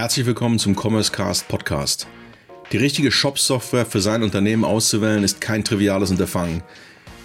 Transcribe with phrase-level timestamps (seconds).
[0.00, 2.06] Herzlich willkommen zum Commerce Cast Podcast.
[2.72, 6.62] Die richtige Shop-Software für sein Unternehmen auszuwählen ist kein triviales Unterfangen.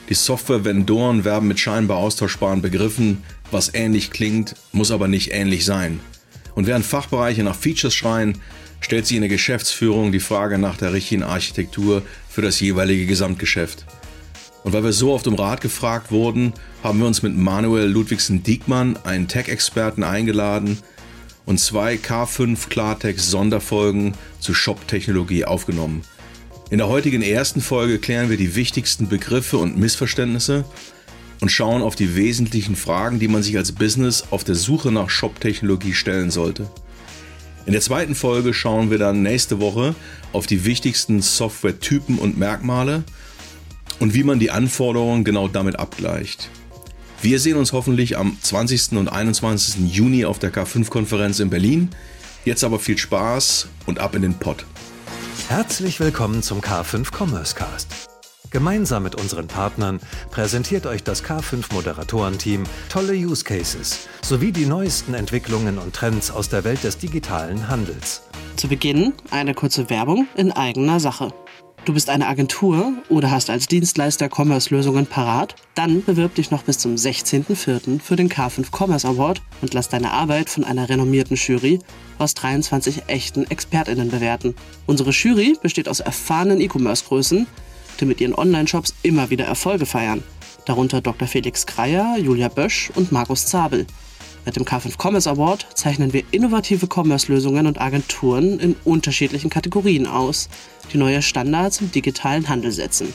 [0.10, 6.02] Die Software-Vendoren werben mit scheinbar austauschbaren Begriffen, was ähnlich klingt, muss aber nicht ähnlich sein.
[6.54, 8.40] Und während Fachbereiche nach Features schreien,
[8.82, 13.86] stellt sich in der Geschäftsführung die Frage nach der richtigen Architektur für das jeweilige Gesamtgeschäft.
[14.66, 16.52] Und weil wir so oft um Rat gefragt wurden,
[16.84, 20.80] haben wir uns mit Manuel Ludwigsen-Diekmann, einen Tech-Experten, eingeladen
[21.46, 26.04] und zwei K5 Klartext Sonderfolgen zu Shop-Technologie aufgenommen.
[26.70, 30.66] In der heutigen ersten Folge klären wir die wichtigsten Begriffe und Missverständnisse
[31.42, 35.10] und schauen auf die wesentlichen Fragen, die man sich als Business auf der Suche nach
[35.10, 36.70] Shop-Technologie stellen sollte.
[37.66, 39.96] In der zweiten Folge schauen wir dann nächste Woche
[40.34, 43.04] auf die wichtigsten Software-Typen und Merkmale
[44.00, 46.50] und wie man die Anforderungen genau damit abgleicht.
[47.22, 48.94] Wir sehen uns hoffentlich am 20.
[48.94, 49.92] und 21.
[49.92, 51.90] Juni auf der K5-Konferenz in Berlin.
[52.44, 54.66] Jetzt aber viel Spaß und ab in den Pott.
[55.48, 57.88] Herzlich willkommen zum K5 Commerce Cast.
[58.52, 60.00] Gemeinsam mit unseren Partnern
[60.32, 66.50] präsentiert euch das K5 Moderatorenteam tolle Use Cases sowie die neuesten Entwicklungen und Trends aus
[66.50, 68.22] der Welt des digitalen Handels.
[68.56, 71.34] Zu Beginn eine kurze Werbung in eigener Sache.
[71.86, 75.56] Du bist eine Agentur oder hast als Dienstleister Commerce-Lösungen parat?
[75.76, 78.00] Dann bewirb dich noch bis zum 16.04.
[78.00, 81.78] für den K5 Commerce Award und lass deine Arbeit von einer renommierten Jury
[82.18, 84.56] aus 23 echten ExpertInnen bewerten.
[84.88, 87.46] Unsere Jury besteht aus erfahrenen E-Commerce-Größen,
[88.00, 90.24] die mit ihren Online-Shops immer wieder Erfolge feiern.
[90.66, 91.28] Darunter Dr.
[91.28, 93.86] Felix Kreier, Julia Bösch und Markus Zabel.
[94.46, 100.50] Mit dem K5 Commerce Award zeichnen wir innovative Commerce-Lösungen und Agenturen in unterschiedlichen Kategorien aus,
[100.94, 103.12] die neue Standards im digitalen Handel setzen.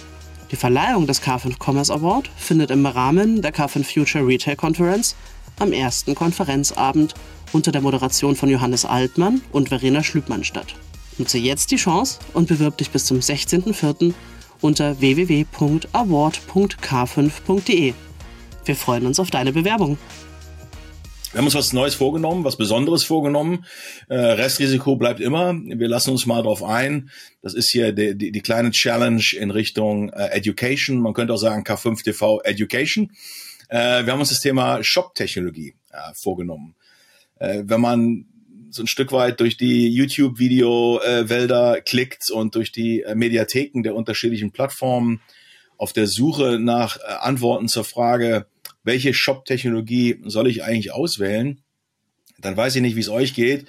[0.50, 5.14] Die Verleihung des K5 Commerce Award findet im Rahmen der K5 Future Retail Conference
[5.60, 7.14] am ersten Konferenzabend
[7.52, 10.74] unter der Moderation von Johannes Altmann und Verena Schlübmann statt.
[11.18, 14.12] Nutze jetzt die Chance und bewirb dich bis zum 16.04.
[14.60, 17.94] unter www.award.k5.de.
[18.64, 19.98] Wir freuen uns auf deine Bewerbung.
[21.32, 23.64] Wir haben uns was Neues vorgenommen, was Besonderes vorgenommen.
[24.08, 25.54] Äh, Restrisiko bleibt immer.
[25.54, 27.10] Wir lassen uns mal drauf ein.
[27.40, 31.00] Das ist hier die, die, die kleine Challenge in Richtung äh, Education.
[31.00, 33.12] Man könnte auch sagen K5 TV Education.
[33.68, 36.74] Äh, wir haben uns das Thema Shop-Technologie äh, vorgenommen.
[37.38, 38.26] Äh, wenn man
[38.70, 44.50] so ein Stück weit durch die YouTube-Video-Wälder klickt und durch die äh, Mediatheken der unterschiedlichen
[44.50, 45.20] Plattformen
[45.78, 48.46] auf der Suche nach Antworten zur Frage,
[48.82, 51.62] welche Shop-Technologie soll ich eigentlich auswählen,
[52.38, 53.66] dann weiß ich nicht, wie es euch geht.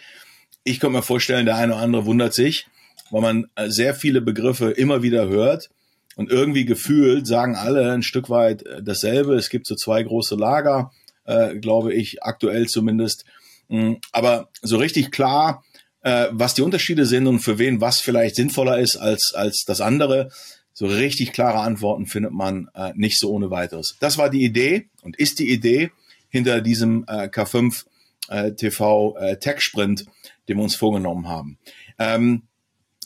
[0.63, 2.67] Ich könnte mir vorstellen, der eine oder andere wundert sich,
[3.09, 5.69] weil man äh, sehr viele Begriffe immer wieder hört
[6.15, 9.35] und irgendwie gefühlt sagen alle ein Stück weit äh, dasselbe.
[9.35, 10.91] Es gibt so zwei große Lager,
[11.25, 13.25] äh, glaube ich, aktuell zumindest.
[13.67, 15.63] Mm, aber so richtig klar,
[16.01, 19.81] äh, was die Unterschiede sind und für wen was vielleicht sinnvoller ist als, als das
[19.81, 20.29] andere,
[20.73, 23.97] so richtig klare Antworten findet man äh, nicht so ohne weiteres.
[23.99, 25.91] Das war die Idee und ist die Idee
[26.29, 27.85] hinter diesem äh, K5
[28.29, 30.05] äh, TV äh, Tech Sprint,
[30.47, 31.57] den wir uns vorgenommen haben.
[31.99, 32.43] Ähm,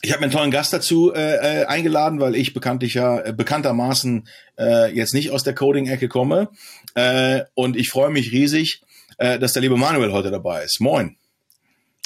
[0.01, 4.27] ich habe einen tollen Gast dazu äh, äh, eingeladen, weil ich bekanntlich ja äh, bekanntermaßen
[4.59, 6.49] äh, jetzt nicht aus der Coding-Ecke komme.
[6.93, 8.83] Äh, und ich freue mich riesig,
[9.17, 10.79] äh, dass der liebe Manuel heute dabei ist.
[10.79, 11.17] Moin.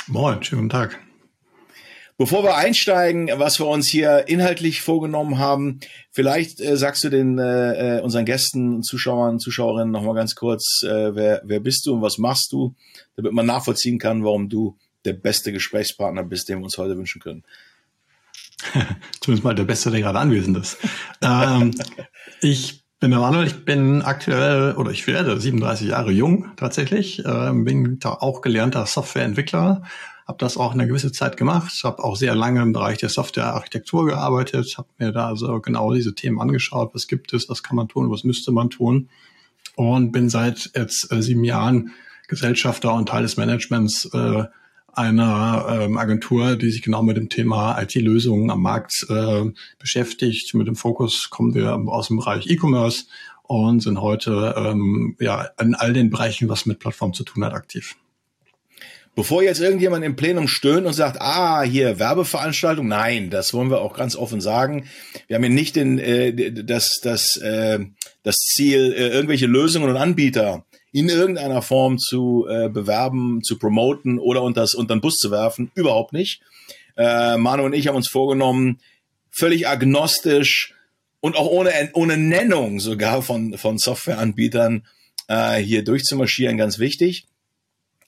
[0.08, 1.09] Moin, schönen guten Tag.
[2.20, 5.80] Bevor wir einsteigen, was wir uns hier inhaltlich vorgenommen haben,
[6.12, 10.84] vielleicht äh, sagst du den äh, äh unseren Gästen, Zuschauern, Zuschauerinnen noch mal ganz kurz,
[10.84, 12.76] äh, wer, wer bist du und was machst du,
[13.16, 17.22] damit man nachvollziehen kann, warum du der beste Gesprächspartner bist, den wir uns heute wünschen
[17.22, 17.46] können.
[19.22, 20.78] Zumindest mal der Beste, der gerade anwesend ist.
[21.22, 21.74] ähm,
[22.42, 27.54] ich bin der Manuel, ich bin aktuell oder ich werde 37 Jahre jung tatsächlich, äh,
[27.54, 29.84] bin auch gelernter Softwareentwickler,
[30.30, 34.06] habe das auch eine gewisse Zeit gemacht, habe auch sehr lange im Bereich der Softwarearchitektur
[34.06, 37.88] gearbeitet, habe mir da also genau diese Themen angeschaut, was gibt es, was kann man
[37.88, 39.10] tun, was müsste man tun
[39.76, 41.94] und bin seit jetzt äh, sieben Jahren
[42.28, 44.44] Gesellschafter und Teil des Managements äh,
[44.94, 49.46] einer ähm, Agentur, die sich genau mit dem Thema IT-Lösungen am Markt äh,
[49.80, 50.54] beschäftigt.
[50.54, 53.06] Mit dem Fokus kommen wir aus dem Bereich E-Commerce
[53.42, 57.54] und sind heute ähm, ja in all den Bereichen, was mit Plattform zu tun hat,
[57.54, 57.96] aktiv.
[59.20, 63.82] Bevor jetzt irgendjemand im Plenum stöhnt und sagt, ah, hier Werbeveranstaltung, nein, das wollen wir
[63.82, 64.88] auch ganz offen sagen.
[65.28, 67.80] Wir haben hier nicht den, äh, das, das, äh,
[68.24, 70.64] das Ziel, äh, irgendwelche Lösungen und Anbieter
[70.94, 75.70] in irgendeiner Form zu äh, bewerben, zu promoten oder unter, unter den Bus zu werfen.
[75.76, 76.40] Überhaupt nicht.
[76.96, 78.80] Äh, Manu und ich haben uns vorgenommen,
[79.32, 80.76] völlig agnostisch
[81.20, 84.88] und auch ohne, ohne Nennung sogar von, von Softwareanbietern
[85.28, 87.26] äh, hier durchzumarschieren, ganz wichtig.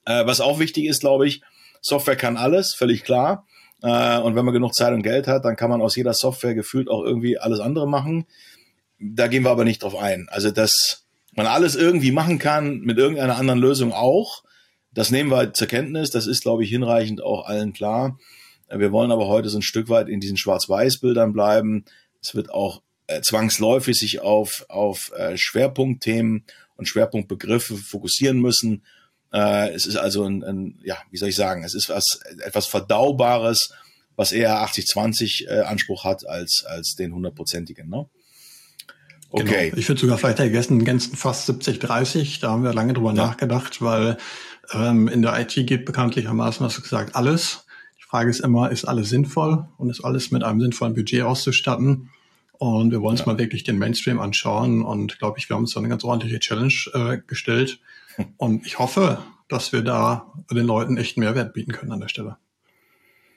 [0.06, 1.42] Äh, was auch wichtig ist, glaube ich,
[1.82, 3.46] Software kann alles, völlig klar.
[3.82, 6.54] Äh, und wenn man genug Zeit und Geld hat, dann kann man aus jeder Software
[6.54, 8.26] gefühlt auch irgendwie alles andere machen.
[9.00, 10.28] Da gehen wir aber nicht drauf ein.
[10.30, 11.06] Also, dass
[11.36, 14.44] man alles irgendwie machen kann, mit irgendeiner anderen Lösung auch,
[14.94, 16.12] das nehmen wir zur Kenntnis.
[16.12, 18.20] Das ist, glaube ich, hinreichend auch allen klar.
[18.70, 21.86] Wir wollen aber heute so ein Stück weit in diesen Schwarz-Weiß-Bildern bleiben.
[22.22, 26.46] Es wird auch äh, zwangsläufig sich auf, auf äh, Schwerpunktthemen
[26.76, 28.84] und Schwerpunktbegriffe fokussieren müssen.
[29.34, 32.68] Äh, es ist also ein, ein, ja, wie soll ich sagen, es ist was, etwas
[32.68, 33.74] Verdaubares,
[34.16, 37.90] was eher 80-20 äh, Anspruch hat als, als den hundertprozentigen.
[37.90, 38.08] Ne?
[39.32, 39.44] Genau.
[39.44, 39.70] Okay.
[39.70, 39.80] Genau.
[39.80, 42.42] Ich würde sogar vielleicht ergänzen, ganzen fast 70-30.
[42.42, 43.28] Da haben wir lange drüber ja.
[43.28, 44.18] nachgedacht, weil
[44.74, 47.66] ähm, in der IT geht bekanntlichermaßen, hast du gesagt, alles.
[47.98, 52.10] Die Frage ist immer, ist alles sinnvoll und ist alles mit einem sinnvollen Budget auszustatten?
[52.58, 53.26] Und wir wollen uns ja.
[53.26, 56.40] mal wirklich den Mainstream anschauen und glaube ich, wir haben uns da eine ganz ordentliche
[56.40, 57.80] Challenge äh, gestellt.
[58.38, 62.38] Und ich hoffe, dass wir da den Leuten echt Mehrwert bieten können an der Stelle.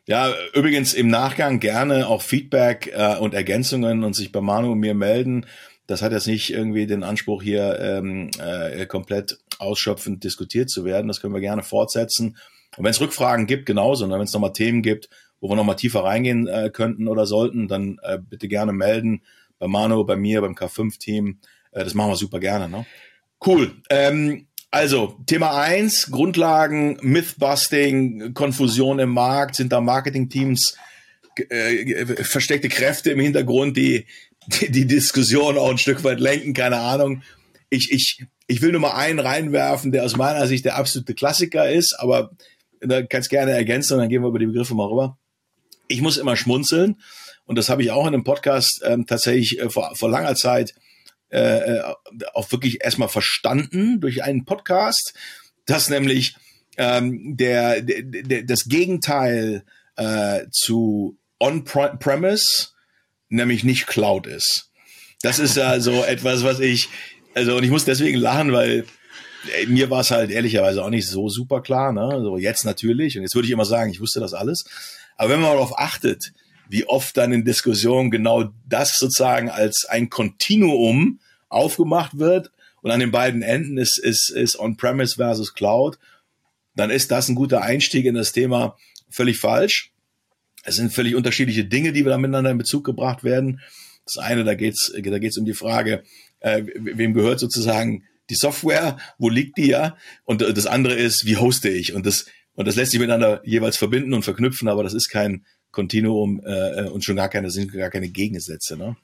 [0.06, 4.80] Ja, übrigens im Nachgang gerne auch Feedback äh, und Ergänzungen und sich bei Manu und
[4.80, 5.46] mir melden.
[5.86, 11.08] Das hat jetzt nicht irgendwie den Anspruch, hier ähm, äh, komplett ausschöpfend diskutiert zu werden.
[11.08, 12.36] Das können wir gerne fortsetzen.
[12.76, 14.04] Und wenn es Rückfragen gibt, genauso.
[14.04, 15.08] Und wenn es nochmal Themen gibt,
[15.40, 19.22] wo wir nochmal tiefer reingehen äh, könnten oder sollten, dann äh, bitte gerne melden.
[19.58, 21.38] Bei Manu, bei mir, beim K5-Team.
[21.72, 22.68] Äh, das machen wir super gerne.
[22.68, 22.86] Ne?
[23.44, 23.72] Cool.
[23.90, 30.76] Ähm, also, Thema eins Grundlagen, Mythbusting, Konfusion im Markt, sind da Marketingteams,
[31.48, 34.06] äh, versteckte Kräfte im Hintergrund, die,
[34.48, 37.22] die die Diskussion auch ein Stück weit lenken, keine Ahnung.
[37.70, 41.70] Ich, ich, ich will nur mal einen reinwerfen, der aus meiner Sicht der absolute Klassiker
[41.70, 42.32] ist, aber
[42.80, 45.16] da kannst gerne ergänzen und dann gehen wir über die Begriffe mal rüber.
[45.86, 46.96] Ich muss immer schmunzeln
[47.46, 50.74] und das habe ich auch in einem Podcast ähm, tatsächlich äh, vor, vor langer Zeit
[51.30, 51.82] äh, äh,
[52.34, 55.14] auch wirklich erstmal verstanden durch einen Podcast,
[55.66, 56.36] dass nämlich
[56.76, 59.64] ähm, der, der, der das Gegenteil
[59.96, 62.68] äh, zu On-Premise
[63.28, 64.70] nämlich nicht Cloud ist.
[65.22, 66.88] Das ist ja so etwas, was ich,
[67.34, 68.84] also und ich muss deswegen lachen, weil
[69.66, 72.20] mir war es halt ehrlicherweise auch nicht so super klar, ne?
[72.22, 74.64] So jetzt natürlich und jetzt würde ich immer sagen, ich wusste das alles,
[75.16, 76.32] aber wenn man darauf achtet,
[76.68, 82.50] wie oft dann in Diskussionen genau das sozusagen als ein Kontinuum aufgemacht wird
[82.82, 85.98] und an den beiden Enden ist, ist, ist On-Premise versus Cloud,
[86.74, 88.76] dann ist das ein guter Einstieg in das Thema
[89.10, 89.92] völlig falsch.
[90.64, 93.60] Es sind völlig unterschiedliche Dinge, die wir da miteinander in Bezug gebracht werden.
[94.04, 96.02] Das eine, da geht's, da geht's um die Frage,
[96.40, 99.96] äh, wem gehört sozusagen die Software, wo liegt die ja?
[100.24, 101.92] Und das andere ist, wie hoste ich?
[101.92, 105.44] Und das und das lässt sich miteinander jeweils verbinden und verknüpfen, aber das ist kein
[105.74, 108.76] Kontinuum äh, und schon gar keine sind gar keine Gegensätze.
[108.76, 108.96] Ne?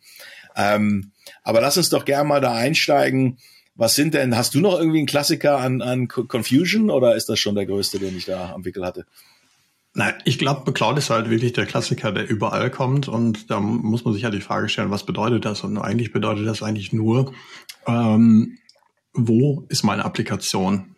[0.56, 1.12] Ähm,
[1.42, 3.38] aber lass uns doch gerne mal da einsteigen.
[3.74, 7.38] Was sind denn, hast du noch irgendwie einen Klassiker an, an Confusion oder ist das
[7.38, 9.06] schon der größte, den ich da am Wickel hatte?
[9.92, 14.04] Nein, ich glaube, Cloud ist halt wirklich der Klassiker, der überall kommt und da muss
[14.04, 15.62] man sich ja die Frage stellen, was bedeutet das?
[15.64, 17.32] Und eigentlich bedeutet das eigentlich nur,
[17.86, 18.58] ähm,
[19.12, 20.94] wo ist meine Applikation?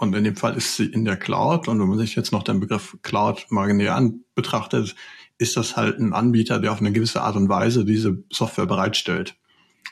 [0.00, 1.68] Und in dem Fall ist sie in der Cloud.
[1.68, 4.94] Und wenn man sich jetzt noch den Begriff Cloud mal näher betrachtet,
[5.36, 9.36] ist das halt ein Anbieter, der auf eine gewisse Art und Weise diese Software bereitstellt.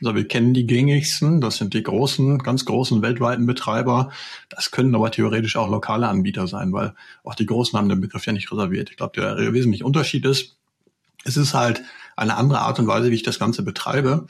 [0.00, 4.10] Also wir kennen die gängigsten, das sind die großen, ganz großen weltweiten Betreiber.
[4.48, 8.24] Das können aber theoretisch auch lokale Anbieter sein, weil auch die Großen haben den Begriff
[8.24, 8.90] ja nicht reserviert.
[8.90, 10.56] Ich glaube, der wesentliche Unterschied ist,
[11.24, 11.82] es ist halt
[12.16, 14.26] eine andere Art und Weise, wie ich das Ganze betreibe.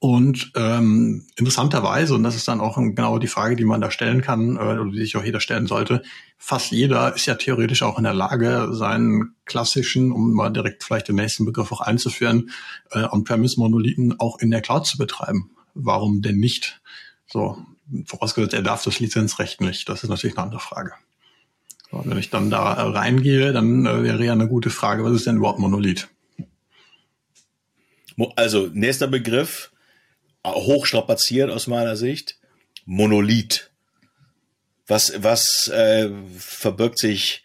[0.00, 4.22] Und ähm, interessanterweise, und das ist dann auch genau die Frage, die man da stellen
[4.22, 6.02] kann, äh, oder die sich auch jeder stellen sollte,
[6.36, 11.08] fast jeder ist ja theoretisch auch in der Lage, seinen klassischen, um mal direkt vielleicht
[11.08, 12.50] den nächsten Begriff auch einzuführen,
[12.92, 15.50] äh, On-Premise-Monolithen auch in der Cloud zu betreiben.
[15.74, 16.80] Warum denn nicht?
[17.26, 17.58] So,
[18.06, 19.88] vorausgesetzt, er darf das Lizenzrecht nicht.
[19.88, 20.92] Das ist natürlich eine andere Frage.
[21.90, 25.26] So, wenn ich dann da reingehe, dann äh, wäre ja eine gute Frage, was ist
[25.26, 26.08] denn überhaupt Monolith?
[28.36, 29.72] Also, nächster Begriff,
[30.54, 32.38] hochstrapaziert aus meiner Sicht.
[32.84, 33.70] Monolith.
[34.86, 37.44] Was, was äh, verbirgt sich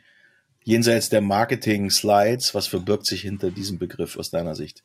[0.63, 4.83] jenseits der Marketing-Slides, was verbirgt sich hinter diesem Begriff aus deiner Sicht?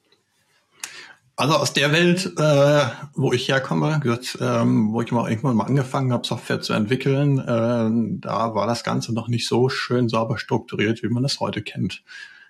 [1.37, 5.66] Also aus der Welt, äh, wo ich herkomme, gehört, ähm, wo ich mal irgendwann mal
[5.66, 10.37] angefangen habe, Software zu entwickeln, äh, da war das Ganze noch nicht so schön sauber
[10.38, 12.02] strukturiert, wie man das heute kennt.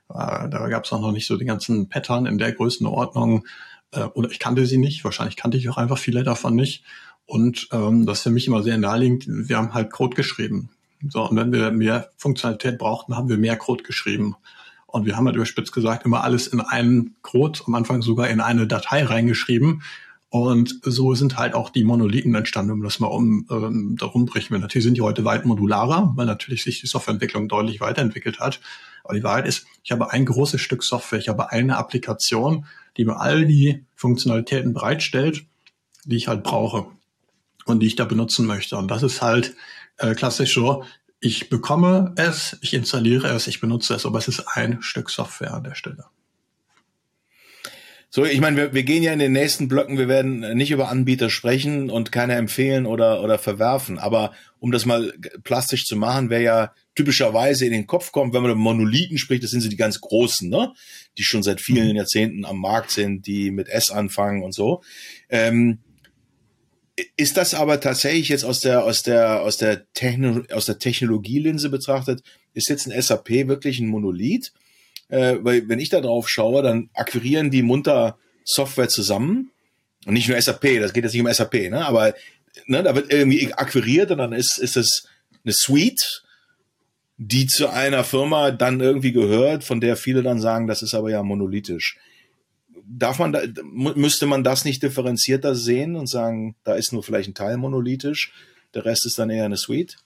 [0.08, 3.46] Äh, da gab es auch noch nicht so die ganzen Pattern in der Größenordnung,
[3.92, 6.85] äh, oder ich kannte sie nicht, wahrscheinlich kannte ich auch einfach viele davon nicht.
[7.26, 10.71] Und ähm, das ist für mich immer sehr naheliegend, wir haben halt Code geschrieben.
[11.09, 14.37] So, und wenn wir mehr Funktionalität brauchten, haben wir mehr Code geschrieben.
[14.87, 18.40] Und wir haben halt überspitzt gesagt immer alles in einen Code, am Anfang sogar in
[18.40, 19.83] eine Datei reingeschrieben.
[20.30, 24.54] Und so sind halt auch die Monolithen entstanden, um das mal um ähm, darum brechen
[24.54, 24.58] wir.
[24.58, 28.61] Natürlich sind die heute weit modularer, weil natürlich sich die Softwareentwicklung deutlich weiterentwickelt hat.
[29.04, 32.66] Aber die Wahrheit ist, ich habe ein großes Stück Software, ich habe eine Applikation,
[32.99, 35.47] die mir all die Funktionalitäten bereitstellt,
[36.04, 36.87] die ich halt brauche
[37.64, 38.76] und die ich da benutzen möchte.
[38.76, 39.54] Und das ist halt
[39.97, 40.85] äh, klassisch so,
[41.20, 45.54] ich bekomme es, ich installiere es, ich benutze es, aber es ist ein Stück Software
[45.54, 46.04] an der Stelle.
[48.10, 50.88] So, ich meine, wir, wir gehen ja in den nächsten Blöcken, wir werden nicht über
[50.88, 53.98] Anbieter sprechen und keine empfehlen oder, oder verwerfen.
[53.98, 55.12] Aber um das mal
[55.44, 59.44] plastisch zu machen, wäre ja typischerweise in den Kopf kommt, wenn man über Monolithen spricht,
[59.44, 60.72] das sind so die ganz großen, ne?
[61.18, 61.96] Die schon seit vielen mhm.
[61.96, 64.82] Jahrzehnten am Markt sind, die mit S anfangen und so.
[65.28, 65.80] Ähm,
[67.16, 71.68] ist das aber tatsächlich jetzt aus der, aus der, aus der, Techno aus der Technologielinse
[71.68, 72.22] betrachtet,
[72.54, 74.52] ist jetzt ein SAP wirklich ein Monolith?
[75.08, 79.50] Äh, weil wenn ich da drauf schaue, dann akquirieren die munter Software zusammen.
[80.06, 81.84] Und nicht nur SAP, das geht jetzt nicht um SAP, ne?
[81.84, 82.14] aber
[82.66, 85.08] ne, da wird irgendwie akquiriert und dann ist, ist es
[85.44, 86.22] eine Suite,
[87.16, 91.10] die zu einer Firma dann irgendwie gehört, von der viele dann sagen, das ist aber
[91.10, 91.98] ja monolithisch.
[92.90, 97.28] Darf man da, müsste man das nicht differenzierter sehen und sagen, da ist nur vielleicht
[97.28, 98.32] ein Teil monolithisch,
[98.72, 99.96] der Rest ist dann eher eine Suite?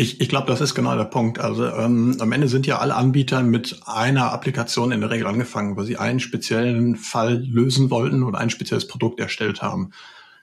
[0.00, 1.40] Ich, ich glaube, das ist genau der Punkt.
[1.40, 5.76] Also ähm, am Ende sind ja alle Anbieter mit einer Applikation in der Regel angefangen,
[5.76, 9.90] wo sie einen speziellen Fall lösen wollten oder ein spezielles Produkt erstellt haben.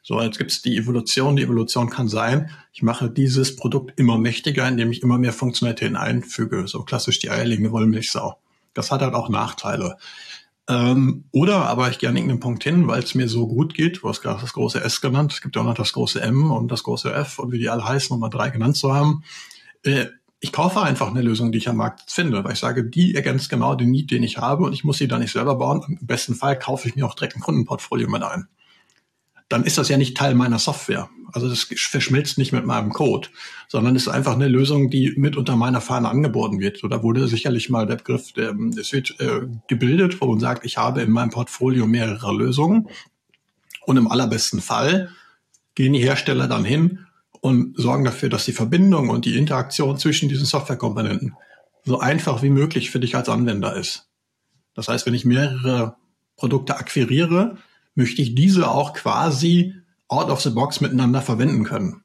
[0.03, 1.37] So, jetzt gibt es die Evolution.
[1.37, 5.95] Die Evolution kann sein, ich mache dieses Produkt immer mächtiger, indem ich immer mehr Funktionalitäten
[5.95, 6.67] einfüge.
[6.67, 8.37] So klassisch die eierlegende Wollmilchsau.
[8.75, 9.97] Das hat halt auch Nachteile.
[10.69, 14.01] Ähm, oder aber ich gehe an irgendeinen Punkt hin, weil es mir so gut geht.
[14.01, 15.31] Du hast gerade das große S genannt.
[15.31, 17.69] Es gibt ja auch noch das große M und das große F und wie die
[17.69, 19.23] alle heißen, um mal drei genannt zu haben.
[19.83, 20.07] Äh,
[20.39, 23.49] ich kaufe einfach eine Lösung, die ich am Markt finde, weil ich sage, die ergänzt
[23.49, 25.97] genau den Need, den ich habe und ich muss sie da nicht selber bauen.
[25.99, 28.47] Im besten Fall kaufe ich mir auch direkt ein Kundenportfolio mit ein
[29.49, 31.09] dann ist das ja nicht Teil meiner Software.
[31.31, 33.29] Also das verschmilzt nicht mit meinem Code,
[33.67, 36.77] sondern ist einfach eine Lösung, die mit unter meiner Fahne angeboten wird.
[36.77, 40.65] So, da wurde sicherlich mal der Begriff, der, es wird äh, gebildet, wo man sagt,
[40.65, 42.87] ich habe in meinem Portfolio mehrere Lösungen.
[43.85, 45.11] Und im allerbesten Fall
[45.75, 47.05] gehen die Hersteller dann hin
[47.39, 51.35] und sorgen dafür, dass die Verbindung und die Interaktion zwischen diesen Softwarekomponenten
[51.85, 54.09] so einfach wie möglich für dich als Anwender ist.
[54.73, 55.95] Das heißt, wenn ich mehrere
[56.35, 57.57] Produkte akquiriere,
[57.97, 59.73] möchte ich diese auch quasi
[60.07, 62.03] out of the box miteinander verwenden können.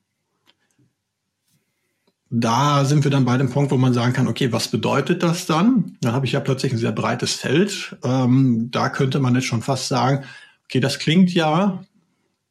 [2.31, 5.45] Da sind wir dann bei dem Punkt, wo man sagen kann, okay, was bedeutet das
[5.45, 5.99] dann?
[6.01, 7.95] Da habe ich ja plötzlich ein sehr breites Feld.
[8.03, 10.25] Ähm, da könnte man jetzt schon fast sagen,
[10.65, 11.85] okay, das klingt ja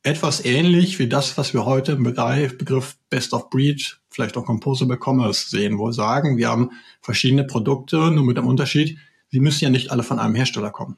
[0.03, 4.99] etwas ähnlich wie das, was wir heute im Begriff Best of Breed, vielleicht auch Composable
[5.03, 6.69] Commerce sehen, wo wir sagen, wir haben
[7.01, 8.99] verschiedene Produkte, nur mit dem Unterschied,
[9.31, 10.97] sie müssen ja nicht alle von einem Hersteller kommen.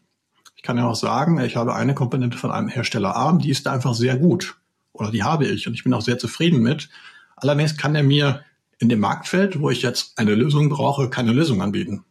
[0.63, 3.67] Ich kann ja auch sagen, ich habe eine Komponente von einem Hersteller A, die ist
[3.67, 4.55] einfach sehr gut.
[4.93, 6.87] Oder die habe ich und ich bin auch sehr zufrieden mit.
[7.35, 8.45] Allerdings kann er mir
[8.79, 12.05] in dem Marktfeld, wo ich jetzt eine Lösung brauche, keine Lösung anbieten.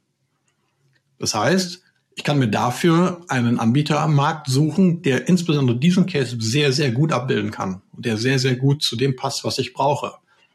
[1.18, 1.82] Das heißt,
[2.14, 6.92] ich kann mir dafür einen Anbieter am Markt suchen, der insbesondere diesen Case sehr, sehr
[6.92, 10.12] gut abbilden kann und der sehr, sehr gut zu dem passt, was ich brauche.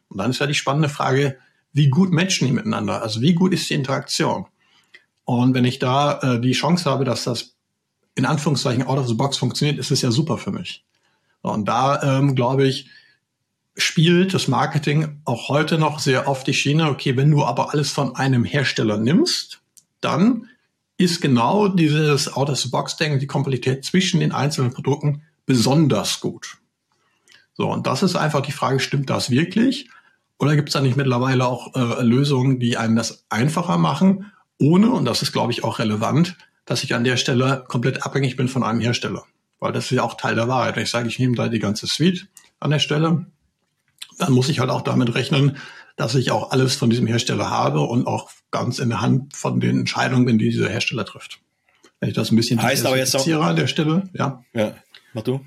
[0.08, 1.40] Und dann ist ja die spannende Frage,
[1.74, 3.02] wie gut matchen die miteinander?
[3.02, 4.46] Also wie gut ist die Interaktion?
[5.26, 7.57] Und wenn ich da äh, die Chance habe, dass das
[8.18, 10.84] in Anführungszeichen out of the box funktioniert, ist es ja super für mich.
[11.42, 12.90] Und da ähm, glaube ich,
[13.76, 17.92] spielt das Marketing auch heute noch sehr auf die Schiene, okay, wenn du aber alles
[17.92, 19.62] von einem Hersteller nimmst,
[20.02, 20.50] dann
[20.98, 26.58] ist genau dieses Out-of-the-Box-Denken, die Kompatibilität zwischen den einzelnen Produkten besonders gut.
[27.54, 29.90] So, und das ist einfach die Frage, stimmt das wirklich?
[30.40, 34.90] Oder gibt es da nicht mittlerweile auch äh, Lösungen, die einem das einfacher machen, ohne,
[34.90, 36.36] und das ist, glaube ich, auch relevant,
[36.68, 39.24] dass ich an der Stelle komplett abhängig bin von einem Hersteller.
[39.60, 40.76] Weil das ist ja auch Teil der Wahrheit.
[40.76, 42.28] Wenn ich sage, ich nehme da die ganze Suite
[42.60, 43.26] an der Stelle,
[44.20, 45.58] dann muss ich halt auch damit rechnen,
[45.96, 49.60] dass ich auch alles von diesem Hersteller habe und auch ganz in der Hand von
[49.60, 51.40] den Entscheidungen bin, die dieser Hersteller trifft.
[52.00, 54.44] Wenn ich das ein bisschen heißt aber jetzt auch, an der Stelle, ja.
[54.54, 54.76] Ja,
[55.14, 55.42] mach du.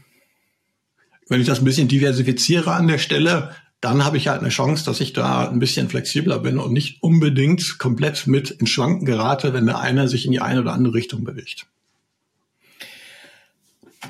[1.29, 4.85] Wenn ich das ein bisschen diversifiziere an der Stelle, dann habe ich halt eine Chance,
[4.85, 9.55] dass ich da ein bisschen flexibler bin und nicht unbedingt komplett mit in Schwanken gerate,
[9.55, 11.67] wenn der eine sich in die eine oder andere Richtung bewegt.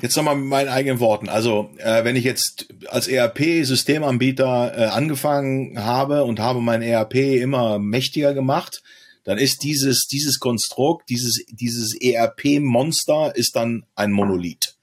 [0.01, 1.29] Jetzt nochmal mit meinen eigenen Worten.
[1.29, 7.77] Also, äh, wenn ich jetzt als ERP-Systemanbieter äh, angefangen habe und habe mein ERP immer
[7.77, 8.81] mächtiger gemacht,
[9.23, 14.75] dann ist dieses, dieses Konstrukt, dieses, dieses ERP-Monster ist dann ein Monolith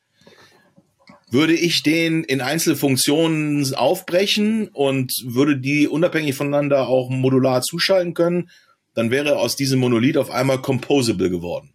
[1.30, 8.50] würde ich den in Einzelfunktionen aufbrechen und würde die unabhängig voneinander auch modular zuschalten können,
[8.94, 11.74] dann wäre aus diesem Monolith auf einmal composable geworden.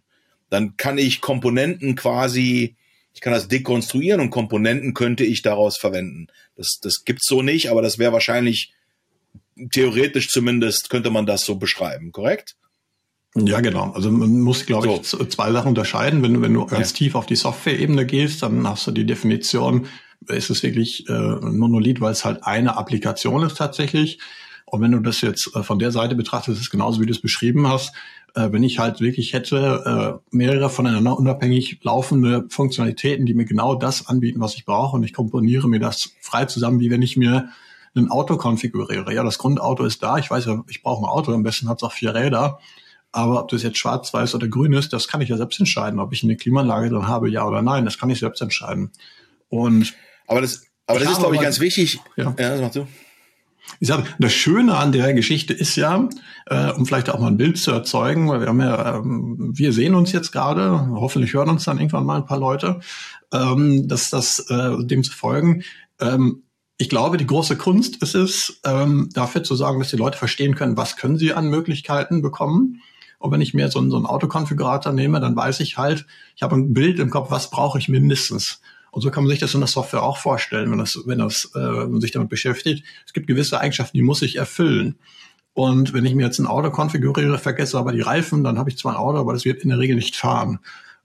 [0.50, 2.76] Dann kann ich Komponenten quasi
[3.14, 6.26] Ich kann das dekonstruieren und Komponenten könnte ich daraus verwenden.
[6.56, 8.72] Das, das gibt's so nicht, aber das wäre wahrscheinlich
[9.72, 12.56] theoretisch zumindest könnte man das so beschreiben, korrekt?
[13.36, 13.90] Ja, genau.
[13.90, 16.22] Also man muss, glaube ich, zwei Sachen unterscheiden.
[16.22, 16.96] Wenn, wenn du ganz ja.
[16.96, 19.86] tief auf die Software-Ebene gehst, dann hast du die Definition,
[20.28, 24.20] ist es wirklich äh, ein Monolith, weil es halt eine Applikation ist tatsächlich.
[24.66, 27.12] Und wenn du das jetzt äh, von der Seite betrachtest, ist es genauso, wie du
[27.12, 27.92] es beschrieben hast.
[28.34, 33.74] Äh, wenn ich halt wirklich hätte äh, mehrere voneinander unabhängig laufende Funktionalitäten, die mir genau
[33.74, 37.16] das anbieten, was ich brauche, und ich komponiere mir das frei zusammen, wie wenn ich
[37.16, 37.48] mir
[37.96, 39.12] ein Auto konfiguriere.
[39.12, 40.18] Ja, das Grundauto ist da.
[40.18, 41.32] Ich weiß ja, ich brauche ein Auto.
[41.32, 42.58] Am besten hat es auch vier Räder.
[43.14, 46.00] Aber ob das jetzt schwarz, weiß oder grün ist, das kann ich ja selbst entscheiden.
[46.00, 48.90] Ob ich eine Klimaanlage drin habe, ja oder nein, das kann ich selbst entscheiden.
[49.48, 49.94] Und
[50.26, 52.00] aber das, aber das ist, glaube ich, ganz wichtig.
[52.16, 52.88] Ja, ja das machst du.
[53.78, 56.08] Ich sage, das Schöne an der Geschichte ist ja,
[56.46, 59.72] äh, um vielleicht auch mal ein Bild zu erzeugen, weil wir haben ja, ähm, wir
[59.72, 62.80] sehen uns jetzt gerade, hoffentlich hören uns dann irgendwann mal ein paar Leute,
[63.32, 65.62] ähm, dass das äh, dem zu folgen.
[66.00, 66.42] Ähm,
[66.78, 70.56] ich glaube, die große Kunst ist es, ähm, dafür zu sagen, dass die Leute verstehen
[70.56, 72.82] können, was können sie an Möglichkeiten bekommen.
[73.24, 76.04] Und wenn ich mir so, einen, so einen Autokonfigurator nehme, dann weiß ich halt,
[76.36, 78.60] ich habe ein Bild im Kopf, was brauche ich mindestens.
[78.90, 81.50] Und so kann man sich das in der Software auch vorstellen, wenn das, wenn das,
[81.54, 82.84] äh, man sich damit beschäftigt.
[83.06, 84.96] Es gibt gewisse Eigenschaften, die muss ich erfüllen.
[85.54, 88.76] Und wenn ich mir jetzt ein Auto konfiguriere, vergesse aber die Reifen, dann habe ich
[88.76, 90.58] zwar ein Auto, aber das wird in der Regel nicht fahren.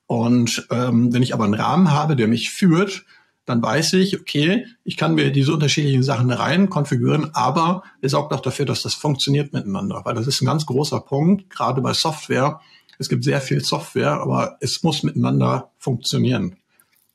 [0.05, 3.05] Und ähm, wenn ich aber einen Rahmen habe, der mich führt,
[3.49, 8.31] dann weiß ich, okay, ich kann mir diese unterschiedlichen Sachen rein konfigurieren, aber es sorgt
[8.31, 11.93] auch dafür, dass das funktioniert miteinander, weil das ist ein ganz großer Punkt, gerade bei
[11.93, 12.61] Software.
[12.99, 16.57] Es gibt sehr viel Software, aber es muss miteinander funktionieren.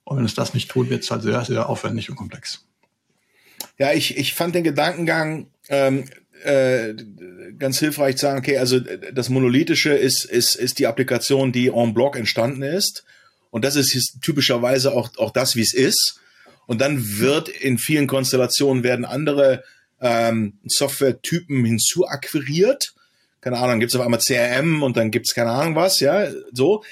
[0.02, 2.66] Und wenn es das nicht tut, wird es halt sehr, sehr aufwendig und komplex.
[3.78, 6.04] Ja, ich, ich fand den Gedankengang ähm,
[6.42, 6.94] äh,
[7.58, 11.94] ganz hilfreich zu sagen, okay, also das Monolithische ist, ist, ist die Applikation, die en
[11.94, 13.04] bloc entstanden ist.
[13.50, 16.20] Und das ist typischerweise auch, auch das, wie es ist.
[16.66, 19.62] Und dann wird in vielen Konstellationen werden andere
[20.00, 22.94] ähm, Software-Typen hinzuakquiriert.
[23.40, 26.82] Keine Ahnung, gibt's auf einmal CRM und dann gibt's keine Ahnung was, ja, so.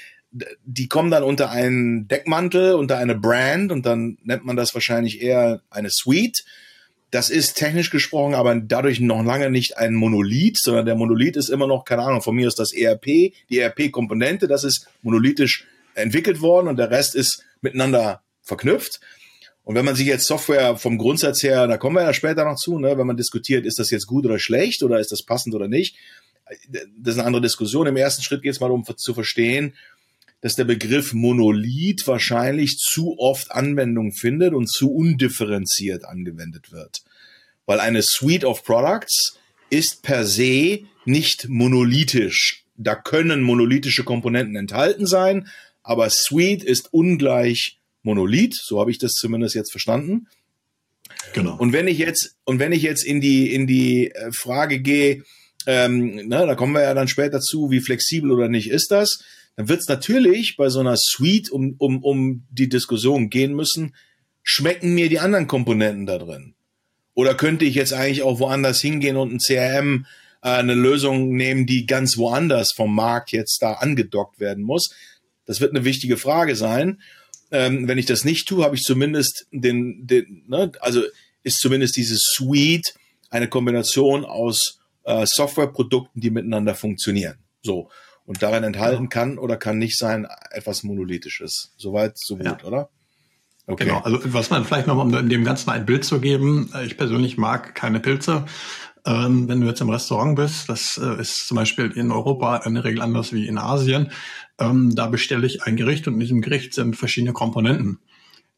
[0.65, 5.21] Die kommen dann unter einen Deckmantel, unter eine Brand und dann nennt man das wahrscheinlich
[5.21, 6.43] eher eine Suite.
[7.11, 11.49] Das ist technisch gesprochen aber dadurch noch lange nicht ein Monolith, sondern der Monolith ist
[11.49, 13.05] immer noch, keine Ahnung, von mir ist das ERP,
[13.51, 18.99] die ERP-Komponente, das ist monolithisch entwickelt worden und der Rest ist miteinander verknüpft.
[19.63, 22.57] Und wenn man sich jetzt Software vom Grundsatz her, da kommen wir ja später noch
[22.57, 25.55] zu, ne, wenn man diskutiert, ist das jetzt gut oder schlecht oder ist das passend
[25.55, 25.95] oder nicht,
[26.97, 27.87] das ist eine andere Diskussion.
[27.87, 29.73] Im ersten Schritt geht es mal um zu verstehen,
[30.41, 37.03] dass der Begriff Monolith wahrscheinlich zu oft Anwendung findet und zu undifferenziert angewendet wird.
[37.65, 42.65] Weil eine Suite of Products ist per se nicht monolithisch.
[42.75, 45.47] Da können monolithische Komponenten enthalten sein,
[45.81, 50.27] aber Suite ist ungleich Monolith, so habe ich das zumindest jetzt verstanden.
[51.33, 51.55] Genau.
[51.57, 55.23] Und wenn ich jetzt und wenn ich jetzt in die in die äh, Frage gehe,
[55.65, 59.23] ähm, na, da kommen wir ja dann später zu, wie flexibel oder nicht ist das,
[59.55, 63.95] dann wird es natürlich bei so einer Suite um um um die Diskussion gehen müssen.
[64.43, 66.55] Schmecken mir die anderen Komponenten da drin?
[67.13, 70.05] Oder könnte ich jetzt eigentlich auch woanders hingehen und ein CRM
[70.41, 74.93] äh, eine Lösung nehmen, die ganz woanders vom Markt jetzt da angedockt werden muss?
[75.45, 77.01] Das wird eine wichtige Frage sein.
[77.53, 81.03] Ähm, wenn ich das nicht tue, habe ich zumindest den, den ne, also
[81.43, 82.95] ist zumindest diese Suite
[83.29, 87.37] eine Kombination aus äh, Softwareprodukten, die miteinander funktionieren.
[87.61, 87.89] So.
[88.25, 89.09] Und darin enthalten ja.
[89.09, 91.73] kann oder kann nicht sein etwas Monolithisches.
[91.77, 92.63] Soweit, so gut, ja.
[92.63, 92.89] oder?
[93.67, 93.85] Okay.
[93.85, 96.97] Genau, also was man vielleicht noch, um dem Ganzen ein Bild zu geben, äh, ich
[96.97, 98.45] persönlich mag keine Pilze.
[99.05, 102.75] Ähm, wenn du jetzt im Restaurant bist, das äh, ist zum Beispiel in Europa in
[102.75, 104.11] der Regel anders wie in Asien,
[104.59, 107.99] ähm, da bestelle ich ein Gericht und in diesem Gericht sind verschiedene Komponenten.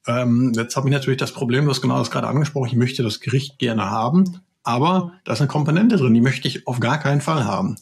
[0.05, 3.01] Ähm, jetzt habe ich natürlich das Problem, du hast genau das gerade angesprochen, ich möchte
[3.01, 6.99] das Gericht gerne haben, aber da ist eine Komponente drin, die möchte ich auf gar
[6.99, 7.77] keinen Fall haben.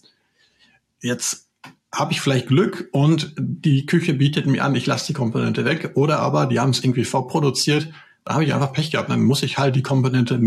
[1.01, 1.49] Jetzt
[1.93, 5.91] habe ich vielleicht Glück und die Küche bietet mir an, ich lasse die Komponente weg,
[5.95, 7.89] oder aber die haben es irgendwie vorproduziert,
[8.23, 10.39] da habe ich einfach Pech gehabt, dann muss ich halt die Komponente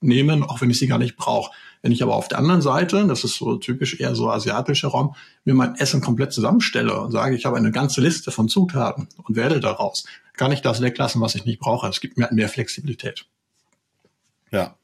[0.00, 1.52] mitnehmen, auch wenn ich sie gar nicht brauche.
[1.82, 5.14] Wenn ich aber auf der anderen Seite, das ist so typisch eher so asiatischer Raum,
[5.44, 9.36] mir mein Essen komplett zusammenstelle und sage, ich habe eine ganze Liste von Zutaten und
[9.36, 10.04] wähle daraus,
[10.36, 11.88] kann ich das weglassen, was ich nicht brauche.
[11.88, 13.26] Es gibt mir mehr Flexibilität.
[14.50, 14.76] Ja.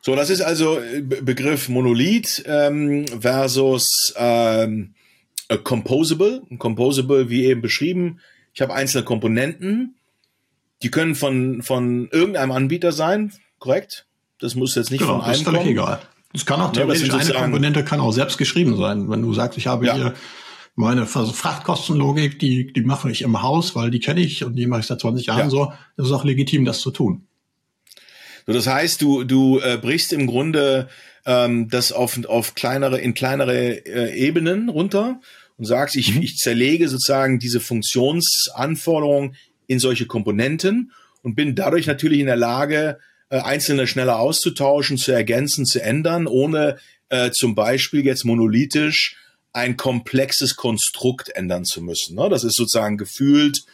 [0.00, 4.94] So, das ist also äh, Begriff Monolith ähm, versus ähm,
[5.62, 6.42] Composable.
[6.58, 8.20] Composable, wie eben beschrieben.
[8.52, 9.96] Ich habe einzelne Komponenten,
[10.82, 14.06] die können von, von irgendeinem Anbieter sein, korrekt?
[14.44, 16.00] Das muss jetzt nicht genau, von einem das ist völlig egal.
[16.34, 19.08] Es kann auch theoretisch ja, eine Komponente kann auch selbst geschrieben sein.
[19.08, 19.94] Wenn du sagst, ich habe ja.
[19.94, 20.14] hier
[20.74, 24.80] Meine Frachtkostenlogik, die, die mache ich im Haus, weil die kenne ich und die mache
[24.80, 25.48] ich seit 20 Jahren ja.
[25.48, 25.72] so.
[25.96, 27.26] Das ist auch legitim, das zu tun.
[28.46, 30.88] So, das heißt, du, du äh, brichst im Grunde
[31.24, 35.20] ähm, das auf, auf kleinere, in kleinere äh, Ebenen runter
[35.56, 36.20] und sagst, ich, mhm.
[36.22, 39.36] ich zerlege sozusagen diese Funktionsanforderungen
[39.68, 42.98] in solche Komponenten und bin dadurch natürlich in der Lage,
[43.30, 49.16] äh, einzelne schneller auszutauschen, zu ergänzen, zu ändern, ohne äh, zum Beispiel jetzt monolithisch
[49.52, 52.16] ein komplexes Konstrukt ändern zu müssen.
[52.16, 52.28] Ne?
[52.28, 53.64] Das ist sozusagen gefühlt,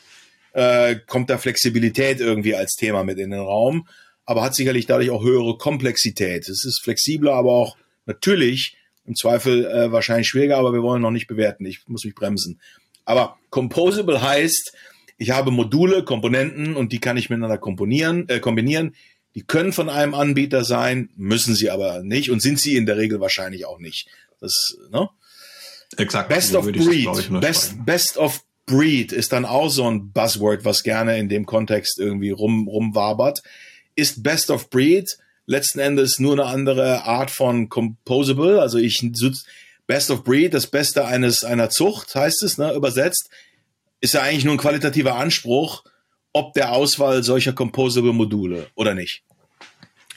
[0.53, 3.89] äh, kommt da Flexibilität irgendwie als Thema mit in den Raum,
[4.27, 6.49] aber hat sicherlich dadurch auch höhere Komplexität.
[6.49, 11.11] Es ist flexibler, aber auch natürlich im Zweifel äh, wahrscheinlich schwieriger, aber wir wollen noch
[11.11, 11.65] nicht bewerten.
[11.65, 12.61] Ich muss mich bremsen.
[13.05, 14.73] Aber composable heißt,
[15.17, 18.95] ich habe Module, Komponenten und die kann ich miteinander komponieren, äh, kombinieren.
[19.35, 22.97] Die können von einem Anbieter sein, müssen sie aber nicht und sind sie in der
[22.97, 24.09] Regel wahrscheinlich auch nicht.
[24.41, 25.09] Das, ne?
[25.97, 26.29] Exakt.
[26.29, 27.41] Best of Breed.
[27.41, 31.99] Best, best of Breed ist dann auch so ein Buzzword, was gerne in dem Kontext
[31.99, 33.43] irgendwie rum, rumwabert.
[33.95, 38.61] Ist Best of Breed letzten Endes nur eine andere Art von Composable.
[38.61, 39.03] Also ich
[39.87, 43.29] Best of Breed, das Beste eines einer Zucht, heißt es, ne, übersetzt,
[44.01, 45.83] ist ja eigentlich nur ein qualitativer Anspruch,
[46.33, 49.25] ob der Auswahl solcher Composable Module oder nicht.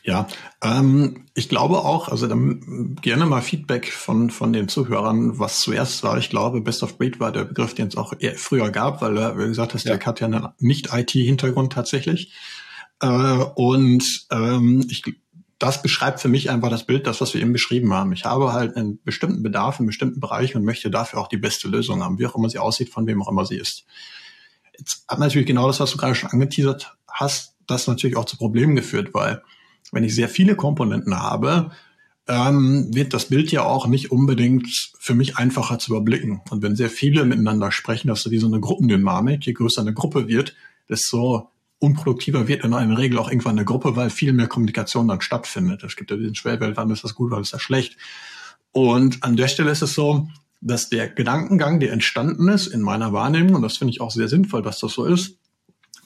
[0.05, 0.27] Ja,
[0.61, 6.03] ähm, ich glaube auch, also dann gerne mal Feedback von, von den Zuhörern, was zuerst
[6.03, 6.17] war.
[6.17, 9.17] Ich glaube, Best of Breed war der Begriff, den es auch eher früher gab, weil
[9.17, 9.95] er, wie gesagt hast, ja.
[9.95, 12.33] der hat ja einen Nicht-IT-Hintergrund tatsächlich.
[13.01, 15.03] Äh, und ähm, ich,
[15.57, 18.11] das beschreibt für mich einfach das Bild, das, was wir eben beschrieben haben.
[18.11, 21.69] Ich habe halt einen bestimmten Bedarf in bestimmten Bereichen und möchte dafür auch die beste
[21.69, 23.85] Lösung haben, wie auch immer sie aussieht, von wem auch immer sie ist.
[24.83, 28.35] Jetzt hat natürlich genau das, was du gerade schon angeteasert hast, das natürlich auch zu
[28.35, 29.41] Problemen geführt, weil
[29.93, 31.71] wenn ich sehr viele Komponenten habe,
[32.27, 36.41] ähm, wird das Bild ja auch nicht unbedingt für mich einfacher zu überblicken.
[36.49, 39.93] Und wenn sehr viele miteinander sprechen, das ist wie so eine Gruppendynamik, je größer eine
[39.93, 40.53] Gruppe wird,
[40.89, 45.21] desto unproduktiver wird in einer Regel auch irgendwann eine Gruppe, weil viel mehr Kommunikation dann
[45.21, 45.81] stattfindet.
[45.83, 47.95] Es gibt ja diesen Schwerwelt, wann ist das gut, wann ist das schlecht.
[48.73, 50.27] Und an der Stelle ist es so,
[50.65, 54.27] dass der Gedankengang, der entstanden ist in meiner Wahrnehmung, und das finde ich auch sehr
[54.27, 55.37] sinnvoll, dass das so ist,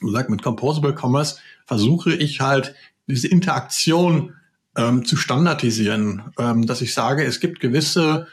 [0.00, 2.74] und sagt, mit Composable Commerce versuche ich halt
[3.06, 4.34] diese Interaktion
[4.76, 8.26] ähm, zu standardisieren, ähm, dass ich sage, es gibt gewisse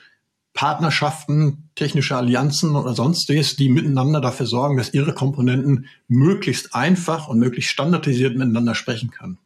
[0.54, 7.40] Partnerschaften, technische Allianzen oder sonstiges, die miteinander dafür sorgen, dass ihre Komponenten möglichst einfach und
[7.40, 9.38] möglichst standardisiert miteinander sprechen können.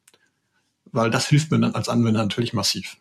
[0.91, 2.97] Weil das hilft mir dann als Anwender natürlich massiv.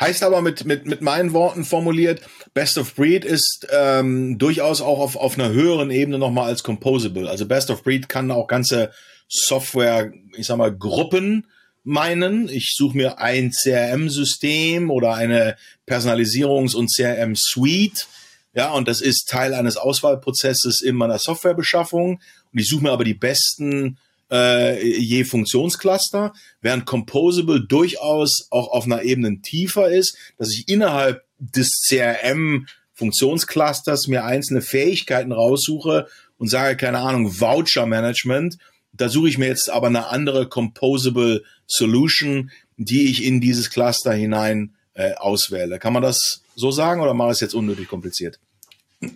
[0.00, 2.22] Heißt aber mit, mit, mit meinen Worten formuliert,
[2.54, 7.28] Best of Breed ist ähm, durchaus auch auf, auf einer höheren Ebene nochmal als Composable.
[7.28, 8.92] Also Best of Breed kann auch ganze
[9.28, 11.46] Software, ich sag mal, Gruppen
[11.84, 12.48] meinen.
[12.48, 18.06] Ich suche mir ein CRM-System oder eine Personalisierungs- und CRM-Suite.
[18.54, 22.20] Ja, und das ist Teil eines Auswahlprozesses in meiner Softwarebeschaffung.
[22.52, 23.98] Und ich suche mir aber die besten
[24.30, 31.24] äh, je Funktionscluster, während Composable durchaus auch auf einer Ebene tiefer ist, dass ich innerhalb
[31.38, 38.58] des CRM Funktionsclusters mir einzelne Fähigkeiten raussuche und sage, keine Ahnung, Voucher Management.
[38.92, 44.12] Da suche ich mir jetzt aber eine andere Composable Solution, die ich in dieses Cluster
[44.12, 45.78] hinein äh, auswähle.
[45.78, 48.38] Kann man das so sagen oder mache ich es jetzt unnötig kompliziert?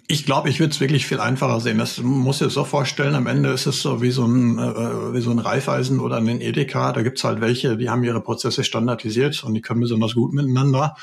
[0.07, 1.77] Ich glaube, ich würde es wirklich viel einfacher sehen.
[1.77, 3.15] Das muss ich so vorstellen.
[3.15, 6.41] Am Ende ist es so wie so ein, äh, wie so ein Reifeisen oder ein
[6.41, 6.93] Edeka.
[6.93, 10.97] Da gibt's halt welche, die haben ihre Prozesse standardisiert und die können besonders gut miteinander.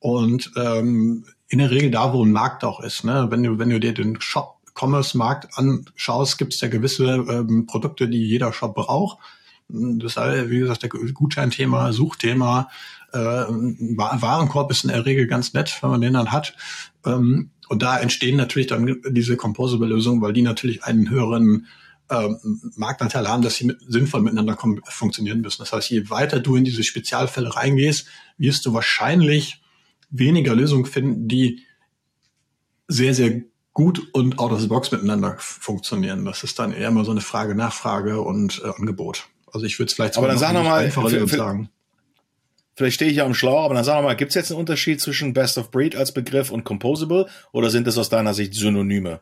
[0.00, 3.04] Und ähm, in der Regel da, wo ein Markt auch ist.
[3.04, 3.28] Ne?
[3.30, 8.08] Wenn du, wenn du dir den Shop Commerce-Markt anschaust, gibt es ja gewisse ähm, Produkte,
[8.08, 9.18] die jeder Shop braucht.
[9.68, 12.68] Das heißt, wie gesagt, der Gutscheinthema, Suchthema,
[13.12, 16.54] äh, Warenkorb ist in der Regel ganz nett, wenn man den dann hat.
[17.06, 21.66] Ähm, und da entstehen natürlich dann diese Composable-Lösungen, weil die natürlich einen höheren
[22.10, 25.62] ähm, Marktanteil haben, dass sie mit, sinnvoll miteinander funktionieren müssen.
[25.62, 29.62] Das heißt, je weiter du in diese Spezialfälle reingehst, wirst du wahrscheinlich
[30.10, 31.62] weniger Lösungen finden, die
[32.88, 36.24] sehr, sehr gut und out of the box miteinander funktionieren.
[36.24, 39.26] Das ist dann eher immer so eine Frage Nachfrage und äh, Angebot.
[39.52, 41.70] Also ich würde es vielleicht aber dann sag noch mal, für, für, sagen.
[42.74, 45.00] Vielleicht stehe ich ja am Schlauer, aber dann sag mal, gibt es jetzt einen Unterschied
[45.00, 49.20] zwischen Best of Breed als Begriff und Composable oder sind das aus deiner Sicht Synonyme?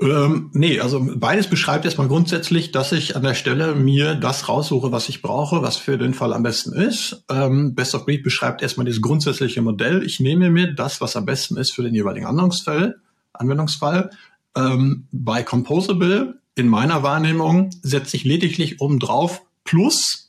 [0.00, 4.90] Ähm, nee, also beides beschreibt erstmal grundsätzlich, dass ich an der Stelle mir das raussuche,
[4.90, 7.24] was ich brauche, was für den Fall am besten ist.
[7.30, 10.02] Ähm, Best of Breed beschreibt erstmal dieses grundsätzliche Modell.
[10.02, 12.96] Ich nehme mir das, was am besten ist für den jeweiligen Anwendungsfall.
[13.32, 14.10] Anwendungsfall.
[14.56, 20.23] Ähm, bei Composable, in meiner Wahrnehmung, setze ich lediglich oben drauf plus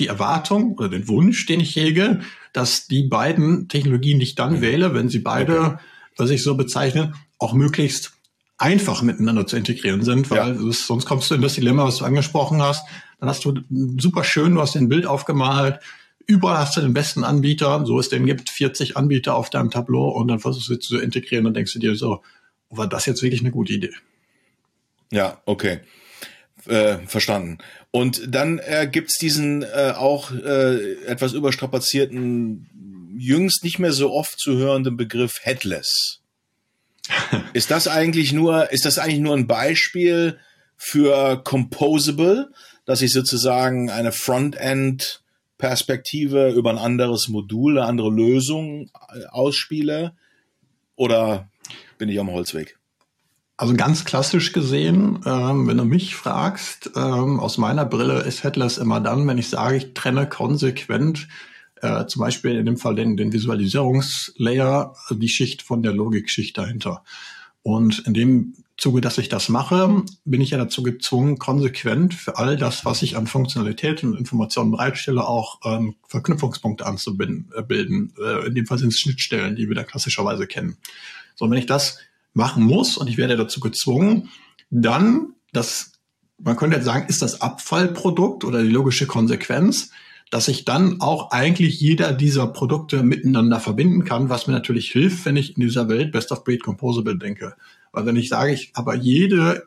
[0.00, 2.20] die Erwartung oder den Wunsch, den ich hege,
[2.52, 5.78] dass die beiden Technologien, die ich dann wähle, wenn sie beide
[6.20, 8.12] was ich so bezeichne, auch möglichst
[8.58, 10.68] einfach miteinander zu integrieren sind, weil ja.
[10.68, 12.86] ist, sonst kommst du in das Dilemma, was du angesprochen hast.
[13.18, 13.54] Dann hast du
[13.98, 15.80] super schön, du hast ein Bild aufgemalt,
[16.26, 20.10] überall hast du den besten Anbieter, so es denn gibt 40 Anbieter auf deinem Tableau
[20.10, 22.22] und dann versuchst du zu integrieren und denkst du dir so,
[22.68, 23.94] war das jetzt wirklich eine gute Idee?
[25.10, 25.80] Ja, okay.
[26.66, 27.58] Äh, verstanden.
[27.90, 34.38] Und dann äh, gibt's diesen äh, auch äh, etwas überstrapazierten, jüngst nicht mehr so oft
[34.38, 36.20] zu hörenden Begriff Headless.
[37.54, 40.38] ist das eigentlich nur, ist das eigentlich nur ein Beispiel
[40.76, 42.50] für Composable,
[42.84, 45.22] dass ich sozusagen eine Frontend
[45.58, 50.16] Perspektive über ein anderes Modul, eine andere Lösung äh, ausspiele?
[50.96, 51.50] Oder
[51.98, 52.79] bin ich am Holzweg?
[53.60, 58.78] Also ganz klassisch gesehen, ähm, wenn du mich fragst, ähm, aus meiner Brille ist Headless
[58.78, 61.28] immer dann, wenn ich sage, ich trenne konsequent
[61.82, 67.04] äh, zum Beispiel in dem Fall den, den Visualisierungslayer, die Schicht von der Logikschicht dahinter.
[67.60, 72.38] Und in dem Zuge, dass ich das mache, bin ich ja dazu gezwungen, konsequent für
[72.38, 77.52] all das, was ich an Funktionalität und Informationen bereitstelle, auch ähm, Verknüpfungspunkte anzubilden.
[77.54, 77.74] Äh.
[77.74, 80.78] Äh, in dem Fall sind es Schnittstellen, die wir da klassischerweise kennen.
[81.34, 81.98] So, wenn ich das
[82.32, 84.28] machen muss und ich werde dazu gezwungen,
[84.70, 85.92] dann das,
[86.38, 89.90] man könnte jetzt sagen, ist das Abfallprodukt oder die logische Konsequenz,
[90.30, 95.24] dass ich dann auch eigentlich jeder dieser Produkte miteinander verbinden kann, was mir natürlich hilft,
[95.24, 97.56] wenn ich in dieser Welt Best of Breed Composable denke.
[97.92, 99.64] Weil wenn ich sage, ich habe jede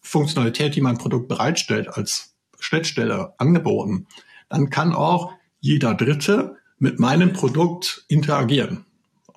[0.00, 4.06] Funktionalität, die mein Produkt bereitstellt, als Schnittstelle angeboten,
[4.48, 8.86] dann kann auch jeder Dritte mit meinem Produkt interagieren.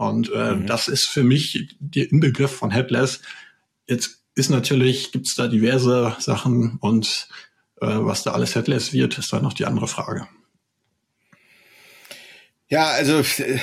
[0.02, 0.66] Und äh, mhm.
[0.66, 3.22] das ist für mich der Inbegriff von Headless.
[3.86, 7.28] Jetzt ist natürlich, gibt es da diverse Sachen und
[7.80, 10.28] äh, was da alles Headless wird, ist dann noch die andere Frage.
[12.68, 13.60] Ja, also äh,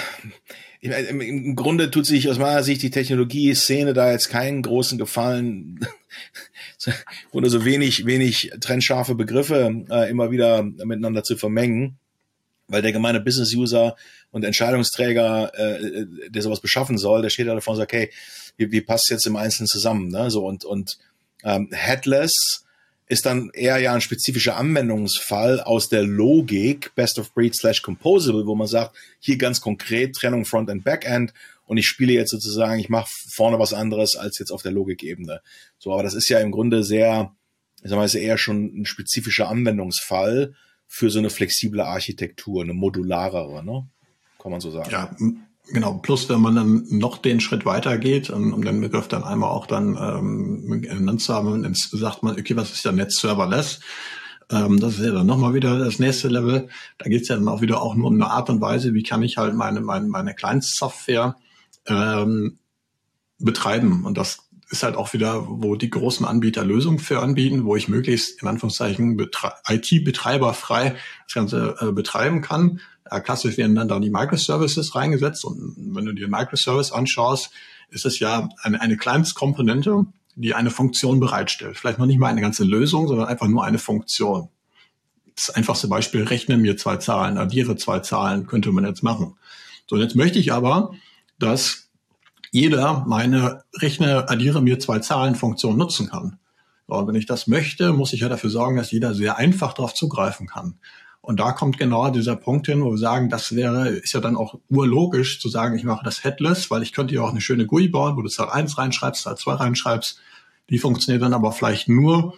[0.80, 5.84] im Grunde tut sich aus meiner Sicht die Technologie-Szene da jetzt keinen großen Gefallen,
[7.32, 11.98] ohne so wenig, wenig trennscharfe Begriffe äh, immer wieder miteinander zu vermengen,
[12.68, 13.96] weil der gemeine Business-User
[14.30, 18.10] und Entscheidungsträger, äh, der sowas beschaffen soll, der steht da davon und sagt, okay,
[18.56, 20.08] wie, wie passt jetzt im Einzelnen zusammen?
[20.08, 20.30] Ne?
[20.30, 20.98] So und und
[21.44, 22.64] ähm, Headless
[23.08, 28.46] ist dann eher ja ein spezifischer Anwendungsfall aus der Logik Best of Breed slash Composable,
[28.46, 31.32] wo man sagt, hier ganz konkret Trennung Front and Backend
[31.64, 35.40] und ich spiele jetzt sozusagen, ich mache vorne was anderes als jetzt auf der Logikebene.
[35.78, 37.34] So, aber das ist ja im Grunde sehr,
[37.82, 40.54] ich sag mal, ist ja eher schon ein spezifischer Anwendungsfall
[40.88, 43.86] für so eine flexible Architektur, eine modularere, ne?
[44.40, 44.90] kann man so sagen.
[44.90, 45.14] Ja,
[45.72, 45.98] genau.
[45.98, 49.96] Plus, wenn man dann noch den Schritt weitergeht, um, den Begriff dann einmal auch dann
[50.00, 53.80] ähm, genannt zu haben, dann sagt man, okay, was ist ja Netz Serverless?
[54.50, 56.68] Ähm, das ist ja dann nochmal wieder das nächste Level.
[56.96, 59.02] Da geht es ja dann auch wieder auch nur um eine Art und Weise, wie
[59.02, 61.36] kann ich halt meine, meine, meine Kleinstsoftware
[61.86, 62.58] ähm,
[63.38, 64.04] betreiben.
[64.04, 67.88] Und das ist halt auch wieder, wo die großen Anbieter Lösungen für anbieten, wo ich
[67.88, 69.18] möglichst in Anführungszeichen
[69.66, 72.80] IT-Betreiber frei das Ganze äh, betreiben kann.
[73.04, 77.50] Äh, klassisch werden dann da die Microservices reingesetzt und wenn du dir Microservice anschaust,
[77.90, 80.04] ist es ja eine, eine Kleinstkomponente,
[80.34, 81.78] die eine Funktion bereitstellt.
[81.78, 84.48] Vielleicht noch nicht mal eine ganze Lösung, sondern einfach nur eine Funktion.
[85.34, 89.36] Das einfachste Beispiel, rechne mir zwei Zahlen, addiere zwei Zahlen, könnte man jetzt machen.
[89.86, 90.92] So, jetzt möchte ich aber,
[91.38, 91.87] dass
[92.50, 96.38] jeder meine Rechne, addiere mir zwei Zahlen-Funktion nutzen kann.
[96.86, 99.94] Und wenn ich das möchte, muss ich ja dafür sorgen, dass jeder sehr einfach darauf
[99.94, 100.78] zugreifen kann.
[101.20, 104.36] Und da kommt genau dieser Punkt hin, wo wir sagen, das wäre, ist ja dann
[104.36, 107.66] auch urlogisch zu sagen, ich mache das headless, weil ich könnte ja auch eine schöne
[107.66, 110.20] GUI bauen, wo du Zahl 1 reinschreibst, Zahl 2 reinschreibst.
[110.70, 112.34] Die funktioniert dann aber vielleicht nur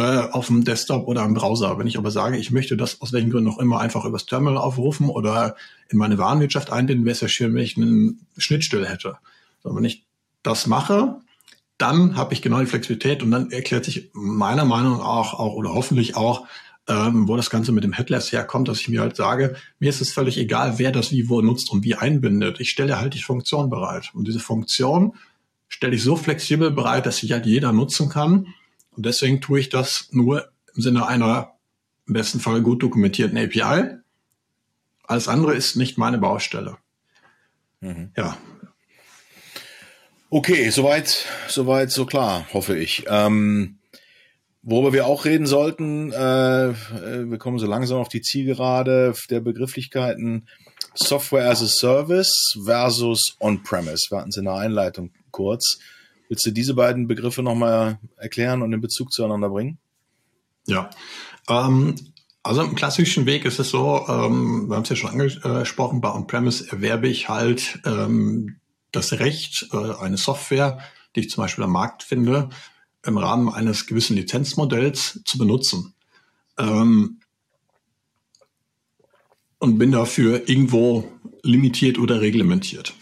[0.00, 1.78] auf dem Desktop oder im Browser.
[1.78, 4.58] Wenn ich aber sage, ich möchte das aus welchen Gründen auch immer einfach übers Terminal
[4.58, 5.56] aufrufen oder
[5.88, 9.16] in meine Warenwirtschaft einbinden, wäre es ja schön, wenn ich eine Schnittstelle hätte.
[9.62, 10.04] So, wenn ich
[10.42, 11.16] das mache,
[11.78, 15.54] dann habe ich genau die Flexibilität und dann erklärt sich meiner Meinung nach auch, auch
[15.54, 16.46] oder hoffentlich auch,
[16.88, 20.00] ähm, wo das Ganze mit dem Headless herkommt, dass ich mir halt sage, mir ist
[20.00, 22.60] es völlig egal, wer das wie wo nutzt und wie einbindet.
[22.60, 24.10] Ich stelle halt die Funktion bereit.
[24.14, 25.14] Und diese Funktion
[25.68, 28.46] stelle ich so flexibel bereit, dass sich halt jeder nutzen kann.
[28.98, 31.54] Und deswegen tue ich das nur im Sinne einer
[32.06, 33.96] im besten Fall gut dokumentierten API.
[35.04, 36.76] Alles andere ist nicht meine Baustelle.
[37.80, 38.10] Mhm.
[38.14, 38.36] Ja,
[40.30, 43.06] Okay, soweit, soweit, so klar, hoffe ich.
[43.08, 43.78] Ähm,
[44.60, 46.74] worüber wir auch reden sollten, äh, äh,
[47.30, 50.46] wir kommen so langsam auf die Zielgerade der Begrifflichkeiten
[50.94, 54.10] Software as a Service versus On-Premise.
[54.10, 55.78] Wir hatten es in der Einleitung kurz.
[56.28, 59.78] Willst du diese beiden Begriffe nochmal erklären und in Bezug zueinander bringen?
[60.66, 60.90] Ja,
[61.48, 61.94] ähm,
[62.42, 66.12] also im klassischen Weg ist es so, ähm, wir haben es ja schon angesprochen, bei
[66.12, 68.56] On-Premise erwerbe ich halt ähm,
[68.92, 70.78] das Recht, äh, eine Software,
[71.14, 72.50] die ich zum Beispiel am Markt finde,
[73.04, 75.94] im Rahmen eines gewissen Lizenzmodells zu benutzen.
[76.58, 77.20] Ähm,
[79.58, 81.10] und bin dafür irgendwo
[81.42, 82.94] limitiert oder reglementiert.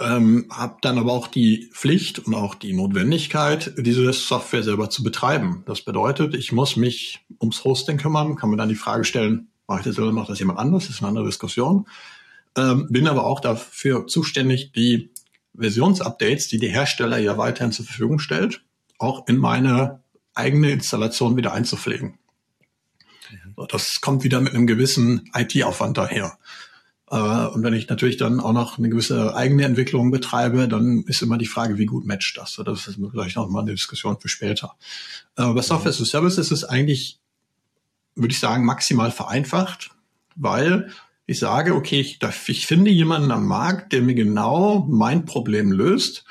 [0.00, 5.04] Ähm, habe dann aber auch die Pflicht und auch die Notwendigkeit, diese Software selber zu
[5.04, 5.62] betreiben.
[5.66, 9.80] Das bedeutet, ich muss mich ums Hosting kümmern, kann mir dann die Frage stellen, mache
[9.80, 10.86] ich das oder macht das jemand anders?
[10.86, 11.86] Das ist eine andere Diskussion.
[12.56, 15.10] Ähm, bin aber auch dafür zuständig, die
[15.56, 18.62] Versionsupdates, die der Hersteller ja weiterhin zur Verfügung stellt,
[18.98, 20.02] auch in meine
[20.34, 22.18] eigene Installation wieder einzupflegen.
[23.68, 26.38] Das kommt wieder mit einem gewissen IT-Aufwand daher.
[27.10, 31.22] Äh, und wenn ich natürlich dann auch noch eine gewisse eigene Entwicklung betreibe, dann ist
[31.22, 32.60] immer die Frage, wie gut matcht das.
[32.64, 34.74] Das ist vielleicht noch mal eine Diskussion für später.
[35.36, 37.18] Bei Software as a Service ist es eigentlich,
[38.14, 39.90] würde ich sagen, maximal vereinfacht,
[40.36, 40.90] weil
[41.26, 46.24] ich sage, okay, ich, ich finde jemanden am Markt, der mir genau mein Problem löst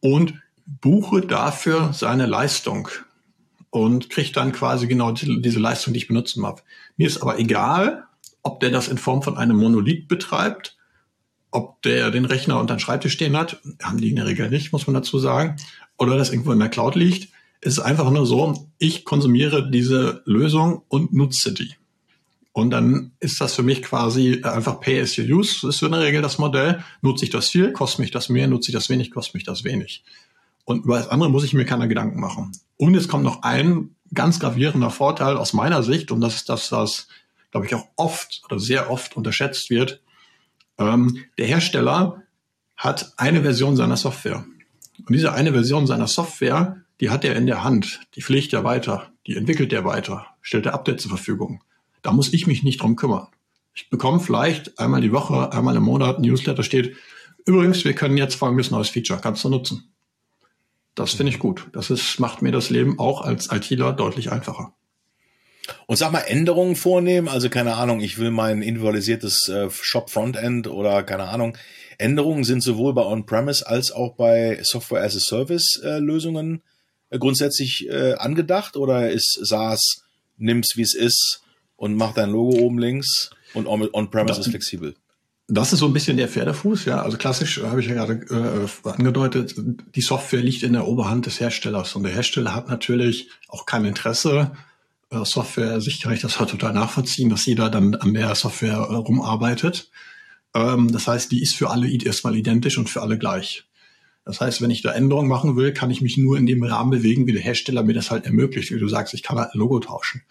[0.00, 0.34] und
[0.66, 2.88] buche dafür seine Leistung
[3.70, 6.62] und kriege dann quasi genau diese Leistung, die ich benutzen darf.
[6.96, 8.04] Mir ist aber egal,
[8.42, 10.76] ob der das in Form von einem Monolith betreibt,
[11.50, 14.72] ob der den Rechner unter den Schreibtisch stehen hat, haben die in der Regel nicht,
[14.72, 15.56] muss man dazu sagen,
[15.98, 17.28] oder das irgendwo in der Cloud liegt.
[17.60, 21.74] Ist einfach nur so, ich konsumiere diese Lösung und nutze die.
[22.52, 25.66] Und dann ist das für mich quasi einfach Pay as you use.
[25.68, 26.82] Ist in der Regel das Modell.
[27.00, 29.64] Nutze ich das viel, kostet mich das mehr, nutze ich das wenig, kostet mich das
[29.64, 30.02] wenig.
[30.64, 32.52] Und über das andere muss ich mir keine Gedanken machen.
[32.76, 36.72] Und es kommt noch ein ganz gravierender Vorteil aus meiner Sicht, und das ist das,
[36.72, 37.08] was,
[37.52, 40.00] glaube ich, auch oft oder sehr oft unterschätzt wird.
[40.78, 42.22] Ähm, der Hersteller
[42.76, 44.44] hat eine Version seiner Software.
[44.98, 48.00] Und diese eine Version seiner Software, die hat er in der Hand.
[48.16, 51.62] Die pflegt er weiter, die entwickelt er weiter, stellt er Update zur Verfügung.
[52.02, 53.28] Da muss ich mich nicht drum kümmern.
[53.74, 56.96] Ich bekomme vielleicht einmal die Woche, einmal im Monat ein Newsletter steht,
[57.46, 59.92] übrigens, wir können jetzt folgendes neues Feature, kannst du nutzen.
[60.94, 61.68] Das finde ich gut.
[61.72, 64.74] Das ist, macht mir das Leben auch als ITler deutlich einfacher.
[65.92, 71.02] Und sag mal, Änderungen vornehmen, also keine Ahnung, ich will mein individualisiertes äh, Shop-Frontend oder
[71.02, 71.58] keine Ahnung.
[71.98, 76.62] Änderungen sind sowohl bei On-Premise als auch bei Software as a Service äh, Lösungen
[77.10, 80.04] äh, grundsätzlich äh, angedacht oder ist SaaS,
[80.38, 81.42] nimm's wie es ist
[81.76, 84.94] und mach dein Logo oben links und On-Premise ist flexibel?
[85.48, 87.02] Das ist so ein bisschen der Pferdefuß, ja.
[87.02, 89.56] Also klassisch äh, habe ich ja gerade äh, angedeutet,
[89.94, 93.84] die Software liegt in der Oberhand des Herstellers und der Hersteller hat natürlich auch kein
[93.84, 94.71] Interesse, äh,
[95.24, 98.94] Software, sich kann ich das halt total nachvollziehen, dass jeder dann an der Software äh,
[98.94, 99.90] rumarbeitet.
[100.54, 103.64] Ähm, das heißt, die ist für alle erstmal identisch und für alle gleich.
[104.24, 106.90] Das heißt, wenn ich da Änderungen machen will, kann ich mich nur in dem Rahmen
[106.90, 108.70] bewegen, wie der Hersteller mir das halt ermöglicht.
[108.70, 110.22] Wie du sagst, ich kann halt ein Logo tauschen.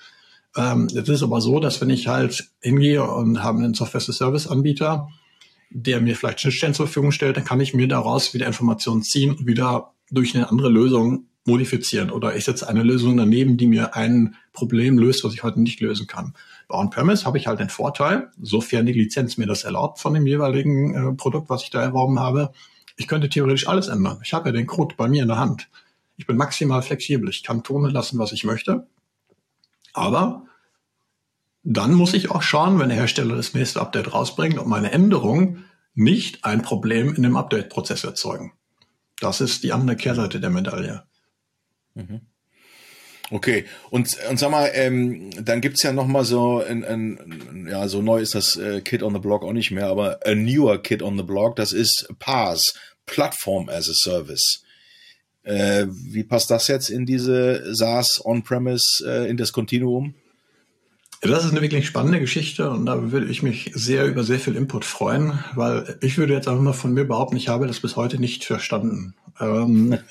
[0.56, 5.10] Ähm, jetzt ist aber so, dass wenn ich halt hingehe und habe einen Software-Service-Anbieter,
[5.70, 9.32] der mir vielleicht Schnittstellen zur Verfügung stellt, dann kann ich mir daraus wieder Informationen ziehen
[9.32, 12.12] und wieder durch eine andere Lösung modifizieren.
[12.12, 15.80] Oder ich setze eine Lösung daneben, die mir ein Problem löst, was ich heute nicht
[15.80, 16.34] lösen kann.
[16.68, 20.28] Bei On-Premise habe ich halt den Vorteil, sofern die Lizenz mir das erlaubt von dem
[20.28, 22.52] jeweiligen äh, Produkt, was ich da erworben habe,
[23.02, 24.20] ich könnte theoretisch alles ändern.
[24.24, 25.70] Ich habe ja den Code bei mir in der Hand.
[26.18, 27.30] Ich bin maximal flexibel.
[27.30, 28.88] Ich kann tun und lassen, was ich möchte.
[29.94, 30.46] Aber
[31.64, 35.66] dann muss ich auch schauen, wenn der Hersteller das nächste Update rausbringt, ob meine Änderungen
[35.94, 38.54] nicht ein Problem in dem Update-Prozess erzeugen.
[39.20, 41.04] Das ist die andere Kehrseite der Medaille.
[41.96, 42.22] Mhm.
[43.32, 47.88] Okay, und, und sag mal, ähm, dann gibt's ja noch mal so ein, ein, ja,
[47.88, 50.82] so neu ist das äh, Kit on the Block auch nicht mehr, aber a newer
[50.84, 52.74] Kit on the Block, das ist PaaS,
[53.06, 54.64] Platform as a Service.
[55.44, 60.14] Äh, wie passt das jetzt in diese SaaS On-Premise, äh, in das Kontinuum?
[61.22, 64.56] Das ist eine wirklich spannende Geschichte und da würde ich mich sehr über sehr viel
[64.56, 67.96] Input freuen, weil ich würde jetzt einfach mal von mir behaupten, ich habe das bis
[67.96, 69.14] heute nicht verstanden.
[69.40, 70.00] Ähm,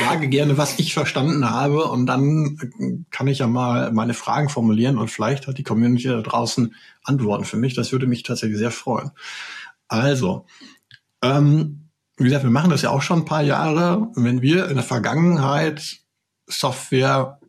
[0.00, 4.98] sage gerne, was ich verstanden habe und dann kann ich ja mal meine Fragen formulieren
[4.98, 7.74] und vielleicht hat die Community da draußen Antworten für mich.
[7.74, 9.10] Das würde mich tatsächlich sehr freuen.
[9.88, 10.46] Also,
[11.22, 14.08] ähm, wie gesagt, wir machen das ja auch schon ein paar Jahre.
[14.14, 15.98] Wenn wir in der Vergangenheit
[16.46, 17.40] Software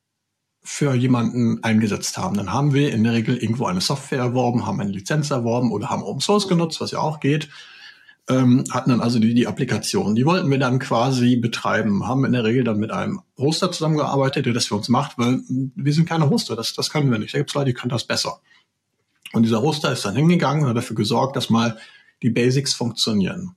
[0.64, 4.82] für jemanden eingesetzt haben, dann haben wir in der Regel irgendwo eine Software erworben, haben
[4.82, 7.48] eine Lizenz erworben oder haben Open Source genutzt, was ja auch geht.
[8.30, 10.16] Ähm, hatten dann also die, die Applikation.
[10.16, 14.46] Die wollten wir dann quasi betreiben, haben in der Regel dann mit einem Hoster zusammengearbeitet,
[14.46, 17.34] der das für uns macht, weil wir sind keine Hoster, das, das können wir nicht.
[17.34, 18.42] Da gibt es Leute, die können das besser.
[19.32, 21.78] Und dieser Hoster ist dann hingegangen und hat dafür gesorgt, dass mal
[22.22, 23.56] die Basics funktionieren.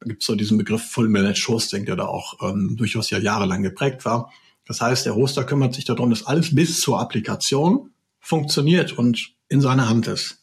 [0.00, 3.18] Da gibt es so diesen Begriff Full Managed Hosting, der da auch ähm, durchaus ja
[3.18, 4.32] jahrelang geprägt war.
[4.66, 9.60] Das heißt, der Hoster kümmert sich darum, dass alles bis zur Applikation funktioniert und in
[9.60, 10.38] seiner Hand ist.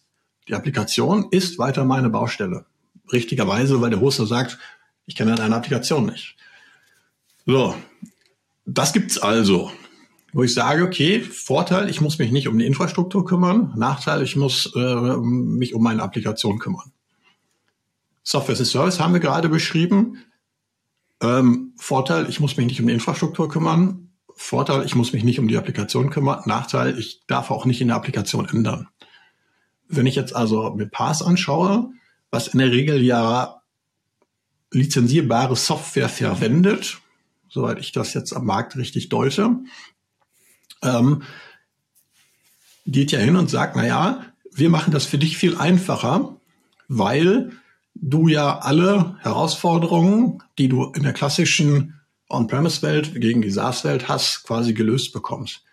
[0.47, 2.65] Die Applikation ist weiter meine Baustelle.
[3.11, 4.57] Richtigerweise, weil der Hoster sagt,
[5.05, 6.35] ich kenne deine Applikation nicht.
[7.45, 7.75] So,
[8.65, 9.71] das gibt's also.
[10.31, 13.73] Wo ich sage, okay, Vorteil, ich muss mich nicht um die Infrastruktur kümmern.
[13.75, 16.91] Nachteil, ich muss äh, mich um meine Applikation kümmern.
[18.23, 20.19] Software as a Service haben wir gerade beschrieben.
[21.21, 24.11] Ähm, Vorteil, ich muss mich nicht um die Infrastruktur kümmern.
[24.35, 26.43] Vorteil, ich muss mich nicht um die Applikation kümmern.
[26.45, 28.87] Nachteil, ich darf auch nicht in der Applikation ändern.
[29.87, 31.91] Wenn ich jetzt also mir Pass anschaue,
[32.31, 33.61] was in der Regel ja
[34.71, 36.99] lizenzierbare Software verwendet,
[37.49, 39.57] soweit ich das jetzt am Markt richtig deute,
[40.83, 41.23] ähm,
[42.85, 46.37] geht ja hin und sagt, na ja, wir machen das für dich viel einfacher,
[46.87, 47.51] weil
[47.95, 51.99] du ja alle Herausforderungen, die du in der klassischen
[52.29, 55.63] On-Premise-Welt gegen die SaaS-Welt hast, quasi gelöst bekommst.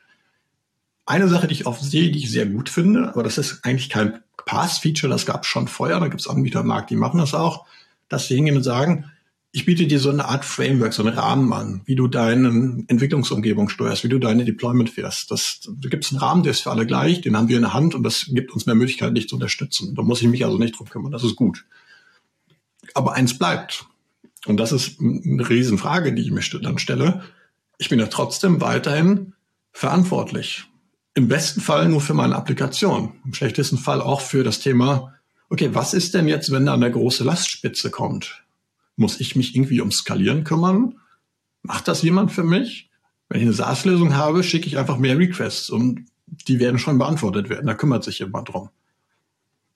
[1.07, 3.89] Eine Sache, die ich oft sehe, die ich sehr gut finde, aber das ist eigentlich
[3.89, 7.19] kein Pass-Feature, das gab es schon vorher, da gibt es Anbieter im Markt, die machen
[7.19, 7.67] das auch,
[8.09, 9.07] dass sie hingehen und sagen,
[9.53, 13.69] ich biete dir so eine Art Framework, so einen Rahmen an, wie du deine Entwicklungsumgebung
[13.71, 15.31] steuerst, wie du deine Deployment fährst.
[15.31, 17.63] Das, da gibt es einen Rahmen, der ist für alle gleich, den haben wir in
[17.63, 19.95] der Hand und das gibt uns mehr Möglichkeiten, dich zu unterstützen.
[19.95, 21.65] Da muss ich mich also nicht drum kümmern, das ist gut.
[22.93, 23.87] Aber eins bleibt,
[24.47, 27.23] und das ist eine Riesenfrage, die ich mir dann stelle,
[27.79, 29.33] ich bin ja trotzdem weiterhin
[29.73, 30.67] verantwortlich.
[31.17, 35.15] Im besten Fall nur für meine Applikation, im schlechtesten Fall auch für das Thema,
[35.49, 38.45] okay, was ist denn jetzt, wenn da eine große Lastspitze kommt?
[38.97, 41.01] Muss ich mich irgendwie um Skalieren kümmern?
[41.63, 42.91] Macht das jemand für mich?
[43.31, 47.49] Wenn ich eine SaaS-Lösung habe, schicke ich einfach mehr Requests und die werden schon beantwortet
[47.49, 47.67] werden.
[47.67, 48.69] Da kümmert sich jemand drum.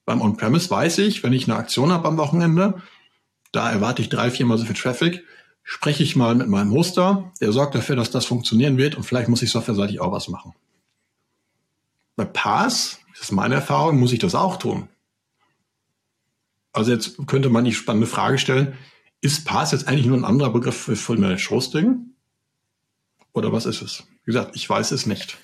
[0.04, 2.82] Beim On-Premise weiß ich, wenn ich eine Aktion habe am Wochenende,
[3.50, 5.24] da erwarte ich drei, viermal so viel Traffic,
[5.62, 9.30] spreche ich mal mit meinem Hoster, der sorgt dafür, dass das funktionieren wird und vielleicht
[9.30, 10.52] muss ich softwareseitig auch was machen.
[12.20, 14.90] Bei Pass, das ist meine Erfahrung, muss ich das auch tun.
[16.70, 18.74] Also jetzt könnte man die spannende Frage stellen,
[19.22, 22.10] ist Pass jetzt eigentlich nur ein anderer Begriff für Full Managed Hosting?
[23.32, 24.04] Oder was ist es?
[24.26, 25.38] Wie gesagt, ich weiß es nicht.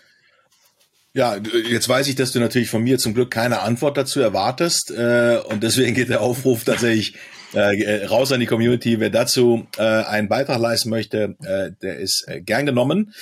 [1.14, 4.90] Ja, jetzt weiß ich, dass du natürlich von mir zum Glück keine Antwort dazu erwartest
[4.90, 7.14] äh, und deswegen geht der Aufruf tatsächlich
[7.54, 9.00] äh, raus an die Community.
[9.00, 13.14] Wer dazu äh, einen Beitrag leisten möchte, äh, der ist äh, gern genommen.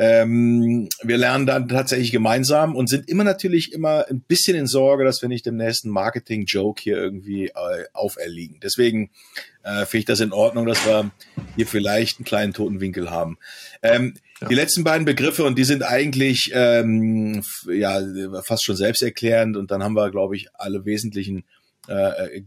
[0.00, 5.04] Ähm, wir lernen dann tatsächlich gemeinsam und sind immer natürlich immer ein bisschen in Sorge,
[5.04, 8.60] dass wir nicht dem nächsten Marketing-Joke hier irgendwie äh, auferliegen.
[8.62, 9.10] Deswegen
[9.64, 11.10] äh, finde ich das in Ordnung, dass wir
[11.56, 13.38] hier vielleicht einen kleinen toten Winkel haben.
[13.82, 14.46] Ähm, ja.
[14.46, 18.00] Die letzten beiden Begriffe, und die sind eigentlich ähm, ja
[18.44, 21.42] fast schon selbsterklärend, und dann haben wir, glaube ich, alle wesentlichen
[21.88, 22.42] äh,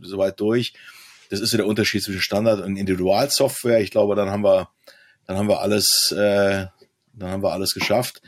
[0.00, 0.72] soweit durch.
[1.28, 3.82] Das ist so der Unterschied zwischen Standard und Individualsoftware.
[3.82, 4.70] Ich glaube, dann haben wir,
[5.26, 6.64] dann haben wir alles, äh,
[7.18, 8.22] dann haben wir alles geschafft.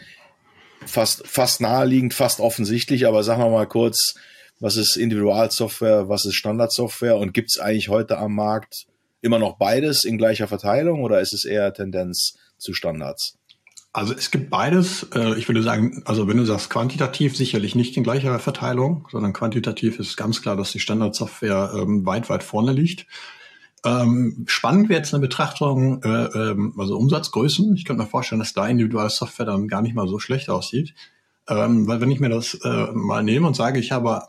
[0.86, 4.14] Fast, fast naheliegend, fast offensichtlich, aber sagen wir mal kurz,
[4.61, 8.86] was ist Individualsoftware, was ist Standardsoftware und gibt es eigentlich heute am Markt
[9.22, 13.36] immer noch beides in gleicher Verteilung oder ist es eher Tendenz zu Standards?
[13.93, 15.07] Also es gibt beides.
[15.14, 19.32] Äh, ich würde sagen, also wenn du sagst quantitativ, sicherlich nicht in gleicher Verteilung, sondern
[19.32, 23.07] quantitativ ist ganz klar, dass die Standardsoftware ähm, weit, weit vorne liegt.
[23.85, 27.74] Ähm, spannend wäre jetzt eine Betrachtung, äh, ähm, also Umsatzgrößen.
[27.76, 30.95] Ich könnte mir vorstellen, dass da Individualsoftware dann gar nicht mal so schlecht aussieht.
[31.49, 34.28] Ähm, weil wenn ich mir das äh, mal nehme und sage, ich habe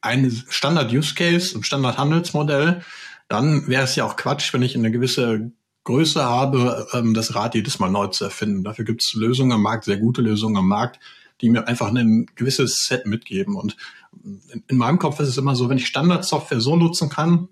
[0.00, 2.82] ein Standard-Use-Case und Standard-Handelsmodell,
[3.28, 5.52] dann wäre es ja auch Quatsch, wenn ich eine gewisse
[5.84, 8.64] Größe habe, ähm, das Rad jedes Mal neu zu erfinden.
[8.64, 10.98] Dafür gibt es Lösungen am Markt, sehr gute Lösungen am Markt,
[11.40, 13.54] die mir einfach ein gewisses Set mitgeben.
[13.54, 13.76] Und
[14.24, 17.48] in, in meinem Kopf ist es immer so, wenn ich Standardsoftware so nutzen kann,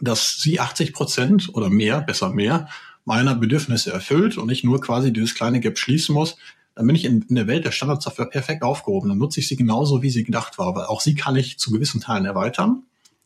[0.00, 2.68] dass sie 80 Prozent oder mehr, besser mehr,
[3.04, 6.36] meiner Bedürfnisse erfüllt und ich nur quasi dieses kleine Gap schließen muss,
[6.74, 9.08] dann bin ich in, in der Welt der Standardsoftware perfekt aufgehoben.
[9.08, 10.66] Dann nutze ich sie genauso, wie sie gedacht war.
[10.66, 12.82] Aber auch sie kann ich zu gewissen Teilen erweitern.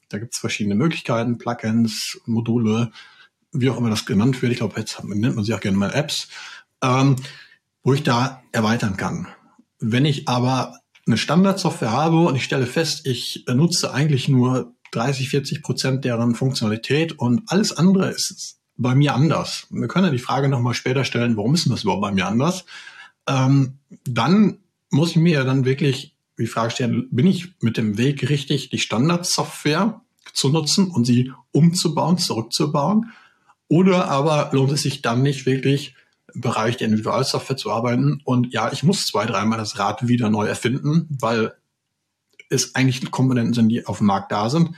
[0.08, 2.92] Da gibt es verschiedene Möglichkeiten, Plugins, Module,
[3.52, 5.92] wie auch immer das genannt wird, ich glaube, jetzt nennt man sie auch gerne mal
[5.92, 6.28] Apps,
[6.82, 7.16] ähm,
[7.82, 9.26] wo ich da erweitern kann.
[9.78, 15.28] Wenn ich aber eine Standardsoftware habe und ich stelle fest, ich nutze eigentlich nur 30,
[15.28, 19.66] 40 Prozent deren Funktionalität und alles andere ist bei mir anders.
[19.70, 22.26] Wir können ja die Frage nochmal später stellen, warum ist denn das überhaupt bei mir
[22.26, 22.64] anders?
[23.26, 24.58] Ähm, dann
[24.90, 28.70] muss ich mir ja dann wirklich die Frage stellen, bin ich mit dem Weg richtig,
[28.70, 30.00] die Standardsoftware
[30.32, 33.12] zu nutzen und sie umzubauen, zurückzubauen?
[33.68, 35.94] Oder aber lohnt es sich dann nicht wirklich
[36.34, 40.30] im Bereich der Individualsoftware zu arbeiten und ja, ich muss zwei, dreimal das Rad wieder
[40.30, 41.52] neu erfinden, weil
[42.50, 44.74] es eigentlich Komponenten sind, die auf dem Markt da sind.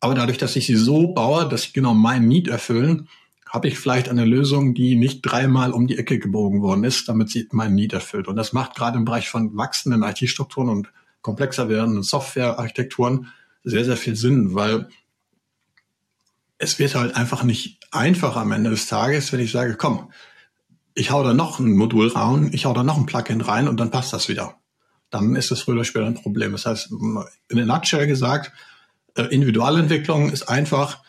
[0.00, 3.08] Aber dadurch, dass ich sie so baue, dass sie genau meinen Need erfüllen,
[3.48, 7.30] habe ich vielleicht eine Lösung, die nicht dreimal um die Ecke gebogen worden ist, damit
[7.30, 8.28] sie meinen Need erfüllt.
[8.28, 10.92] Und das macht gerade im Bereich von wachsenden IT-Strukturen und
[11.22, 13.28] komplexer werdenden Softwarearchitekturen
[13.64, 14.88] sehr, sehr viel Sinn, weil
[16.58, 20.10] es wird halt einfach nicht einfach am Ende des Tages, wenn ich sage, komm,
[20.94, 23.78] ich hau da noch ein Modul rein, ich hau da noch ein Plugin rein und
[23.78, 24.57] dann passt das wieder.
[25.10, 26.52] Dann ist es früher oder später ein Problem.
[26.52, 28.52] Das heißt, in der Nutshell gesagt,
[29.14, 31.02] äh, Individualentwicklung ist einfach,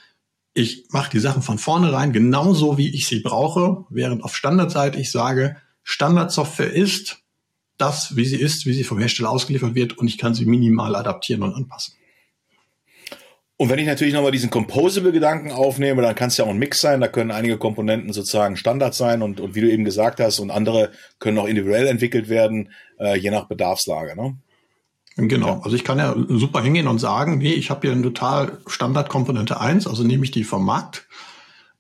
[0.54, 5.12] ich mache die Sachen von vornherein genauso, wie ich sie brauche, während auf Standardseite ich
[5.12, 7.20] sage, Standardsoftware ist
[7.78, 10.96] das, wie sie ist, wie sie vom Hersteller ausgeliefert wird und ich kann sie minimal
[10.96, 11.96] adaptieren und anpassen.
[13.62, 16.80] Und wenn ich natürlich nochmal diesen Composable-Gedanken aufnehme, dann kann es ja auch ein Mix
[16.80, 17.02] sein.
[17.02, 20.50] Da können einige Komponenten sozusagen Standard sein und, und wie du eben gesagt hast, und
[20.50, 22.70] andere können auch individuell entwickelt werden,
[23.00, 24.16] äh, je nach Bedarfslage.
[24.16, 24.38] Ne?
[25.16, 25.62] Genau.
[25.64, 29.60] Also ich kann ja super hingehen und sagen, nee, ich habe hier eine total Standardkomponente
[29.60, 31.08] 1, also nehme ich die vom Markt,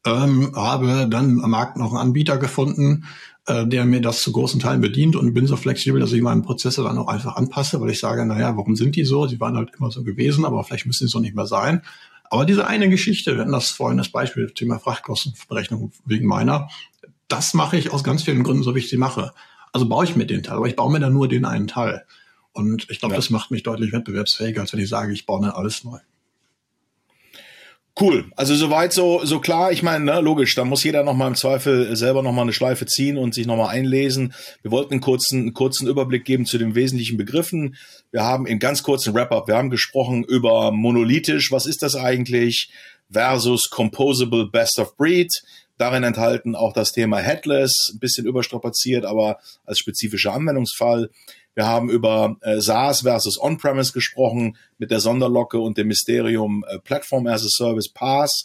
[0.05, 3.05] ähm, habe dann am Markt noch einen Anbieter gefunden,
[3.47, 6.41] äh, der mir das zu großen Teilen bedient und bin so flexibel, dass ich meinen
[6.41, 9.27] Prozessor dann auch einfach anpasse, weil ich sage, naja, warum sind die so?
[9.27, 11.81] Sie waren halt immer so gewesen, aber vielleicht müssen sie so nicht mehr sein.
[12.29, 16.69] Aber diese eine Geschichte, wir hatten das vorhin das Beispiel Thema Frachtkostenberechnung wegen meiner,
[17.27, 19.33] das mache ich aus ganz vielen Gründen so, wie ich sie mache.
[19.71, 22.05] Also baue ich mir den Teil, aber ich baue mir dann nur den einen Teil.
[22.51, 23.17] Und ich glaube, ja.
[23.17, 25.99] das macht mich deutlich wettbewerbsfähiger, als wenn ich sage, ich baue dann alles neu.
[27.99, 28.31] Cool.
[28.37, 29.73] Also soweit so so klar.
[29.73, 32.53] Ich meine, ne, logisch, da muss jeder noch mal im Zweifel selber noch mal eine
[32.53, 34.33] Schleife ziehen und sich noch mal einlesen.
[34.61, 37.75] Wir wollten einen kurzen einen kurzen Überblick geben zu den wesentlichen Begriffen.
[38.11, 42.71] Wir haben in ganz kurzen Wrap-up, wir haben gesprochen über monolithisch, was ist das eigentlich
[43.11, 45.33] versus composable best of breed.
[45.79, 51.09] Darin enthalten auch das Thema Headless, ein bisschen überstrapaziert, aber als spezifischer Anwendungsfall.
[51.55, 56.79] Wir haben über äh, SaaS versus On-Premise gesprochen mit der Sonderlocke und dem Mysterium äh,
[56.79, 58.43] Platform as a Service PaaS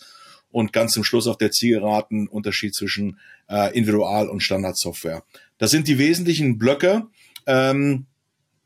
[0.52, 3.18] und ganz zum Schluss auf der Zielgeraden Unterschied zwischen
[3.48, 5.24] äh, Individual- und Standardsoftware.
[5.58, 7.08] Das sind die wesentlichen Blöcke,
[7.48, 8.06] ähm,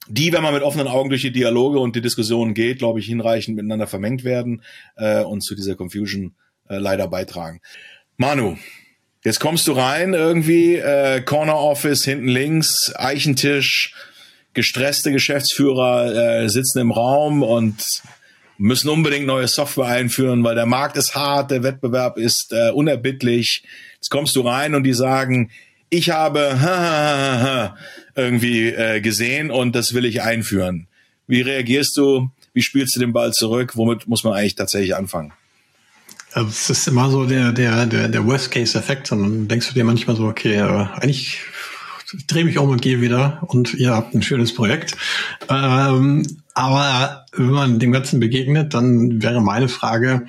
[0.08, 3.06] die, wenn man mit offenen Augen durch die Dialoge und die Diskussionen geht, glaube ich,
[3.06, 4.62] hinreichend miteinander vermengt werden
[4.96, 6.34] äh, und zu dieser Confusion
[6.68, 7.60] äh, leider beitragen.
[8.20, 8.58] Manu,
[9.24, 13.94] jetzt kommst du rein irgendwie, äh, Corner Office hinten links, Eichentisch,
[14.54, 18.02] gestresste Geschäftsführer äh, sitzen im Raum und
[18.56, 23.62] müssen unbedingt neue Software einführen, weil der Markt ist hart, der Wettbewerb ist äh, unerbittlich.
[23.94, 25.52] Jetzt kommst du rein und die sagen,
[25.88, 27.76] ich habe ha, ha, ha,
[28.16, 30.88] irgendwie äh, gesehen und das will ich einführen.
[31.28, 32.32] Wie reagierst du?
[32.52, 33.76] Wie spielst du den Ball zurück?
[33.76, 35.32] Womit muss man eigentlich tatsächlich anfangen?
[36.38, 39.10] Also es ist immer so der, der, der, der Worst-Case-Effekt.
[39.10, 41.40] Und dann denkst du dir manchmal so, okay, äh, eigentlich
[42.28, 44.96] drehe mich um und gehe wieder und ihr habt ein schönes Projekt.
[45.48, 46.24] Ähm,
[46.54, 50.26] aber wenn man dem Ganzen begegnet, dann wäre meine Frage,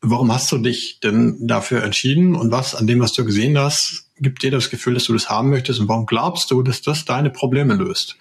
[0.00, 4.04] warum hast du dich denn dafür entschieden und was an dem, was du gesehen hast,
[4.20, 7.04] gibt dir das Gefühl, dass du das haben möchtest und warum glaubst du, dass das
[7.04, 8.16] deine Probleme löst?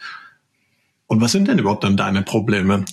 [1.05, 2.83] Und was sind denn überhaupt dann deine Probleme?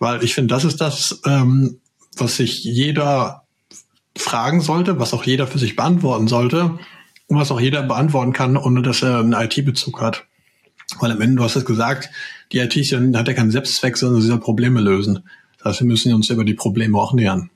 [0.00, 1.78] Weil ich finde, das ist das, ähm,
[2.16, 3.41] was sich jeder
[4.16, 6.78] fragen sollte, was auch jeder für sich beantworten sollte
[7.34, 10.26] was auch jeder beantworten kann, ohne dass er einen IT-Bezug hat.
[11.00, 12.10] Weil am Ende, du hast es gesagt,
[12.52, 15.26] die IT hat ja keinen Selbstzweck, sondern sie soll Probleme lösen.
[15.58, 17.50] Das heißt, wir müssen uns über die Probleme auch nähern.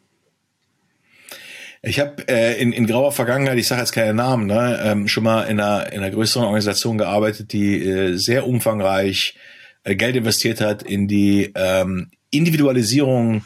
[1.82, 5.22] Ich habe äh, in, in grauer Vergangenheit, ich sage jetzt keine Namen, ne, ähm, schon
[5.24, 9.36] mal in einer, in einer größeren Organisation gearbeitet, die äh, sehr umfangreich
[9.84, 13.44] äh, Geld investiert hat in die ähm, Individualisierung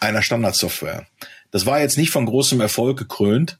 [0.00, 1.06] einer Standardsoftware.
[1.52, 3.58] Das war jetzt nicht von großem Erfolg gekrönt.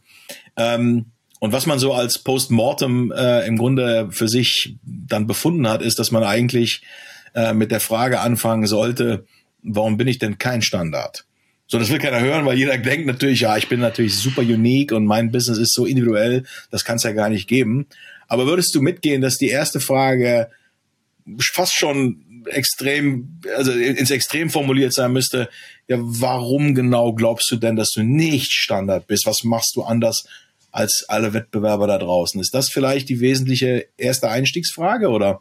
[0.56, 1.06] Ähm,
[1.38, 5.98] und was man so als Postmortem äh, im Grunde für sich dann befunden hat, ist,
[5.98, 6.82] dass man eigentlich
[7.34, 9.26] äh, mit der Frage anfangen sollte,
[9.62, 11.24] warum bin ich denn kein Standard?
[11.66, 14.92] So, das will keiner hören, weil jeder denkt natürlich, ja, ich bin natürlich super unique
[14.92, 17.86] und mein Business ist so individuell, das kann es ja gar nicht geben.
[18.28, 20.48] Aber würdest du mitgehen, dass die erste Frage
[21.38, 25.48] fast schon extrem, also ins Extrem formuliert sein müsste,
[25.88, 29.26] ja, warum genau glaubst du denn, dass du nicht Standard bist?
[29.26, 30.24] Was machst du anders
[30.72, 32.40] als alle Wettbewerber da draußen.
[32.40, 35.40] Ist das vielleicht die wesentliche erste Einstiegsfrage oder?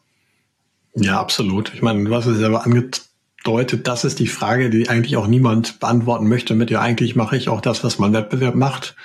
[0.94, 1.74] Ja, absolut.
[1.74, 5.80] Ich meine, du hast es selber angedeutet, das ist die Frage, die eigentlich auch niemand
[5.80, 8.96] beantworten möchte mit, ja, eigentlich mache ich auch das, was mein Wettbewerb macht,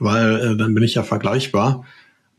[0.00, 1.84] weil äh, dann bin ich ja vergleichbar.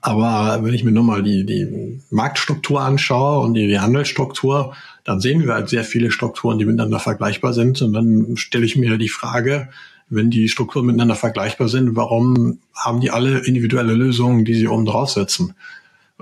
[0.01, 4.76] Aber wenn ich mir nur mal die, die Marktstruktur anschaue und die, die Handelsstruktur,
[5.07, 7.81] dann sehen wir halt sehr viele Strukturen, die miteinander vergleichbar sind.
[7.81, 9.69] Und dann stelle ich mir die Frage,
[10.09, 14.85] wenn die Strukturen miteinander vergleichbar sind, warum haben die alle individuelle Lösungen, die sie oben
[14.85, 15.53] draufsetzen?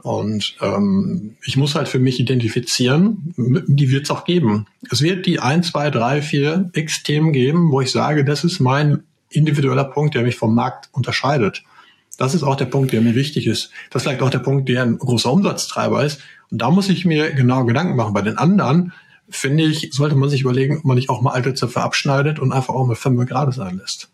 [0.03, 3.33] Und ähm, ich muss halt für mich identifizieren,
[3.67, 4.67] die wird es auch geben.
[4.91, 8.59] Es wird die ein, zwei, drei, vier x Themen geben, wo ich sage, das ist
[8.59, 11.63] mein individueller Punkt, der mich vom Markt unterscheidet.
[12.19, 13.71] Das ist auch der Punkt, der mir wichtig ist.
[13.89, 16.21] Das ist vielleicht auch der Punkt, der ein großer Umsatztreiber ist.
[16.52, 18.14] Und da muss ich mir genau Gedanken machen.
[18.14, 18.93] Bei den anderen
[19.30, 22.52] finde ich, sollte man sich überlegen, ob man nicht auch mal alte Zöpfe abschneidet und
[22.52, 24.10] einfach auch mal gerade sein lässt.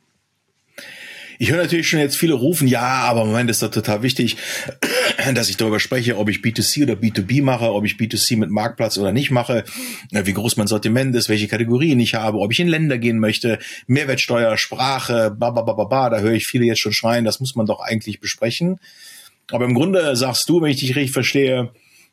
[1.42, 4.38] Ich höre natürlich schon jetzt viele rufen, ja, aber Moment, ist doch total wichtig,
[5.34, 9.00] dass ich darüber spreche, ob ich B2C oder B2B mache, ob ich B2C mit Marktplatz
[9.00, 9.64] oder nicht mache,
[10.12, 13.58] wie groß mein Sortiment ist, welche Kategorien ich habe, ob ich in Länder gehen möchte,
[13.88, 17.40] Mehrwertsteuer, Sprache, ba, ba, ba, ba, ba, da höre ich viele jetzt schon schreien, das
[17.40, 18.80] muss man doch eigentlich besprechen.
[19.50, 21.72] Aber im Grunde sagst du, wenn ich dich richtig verstehe,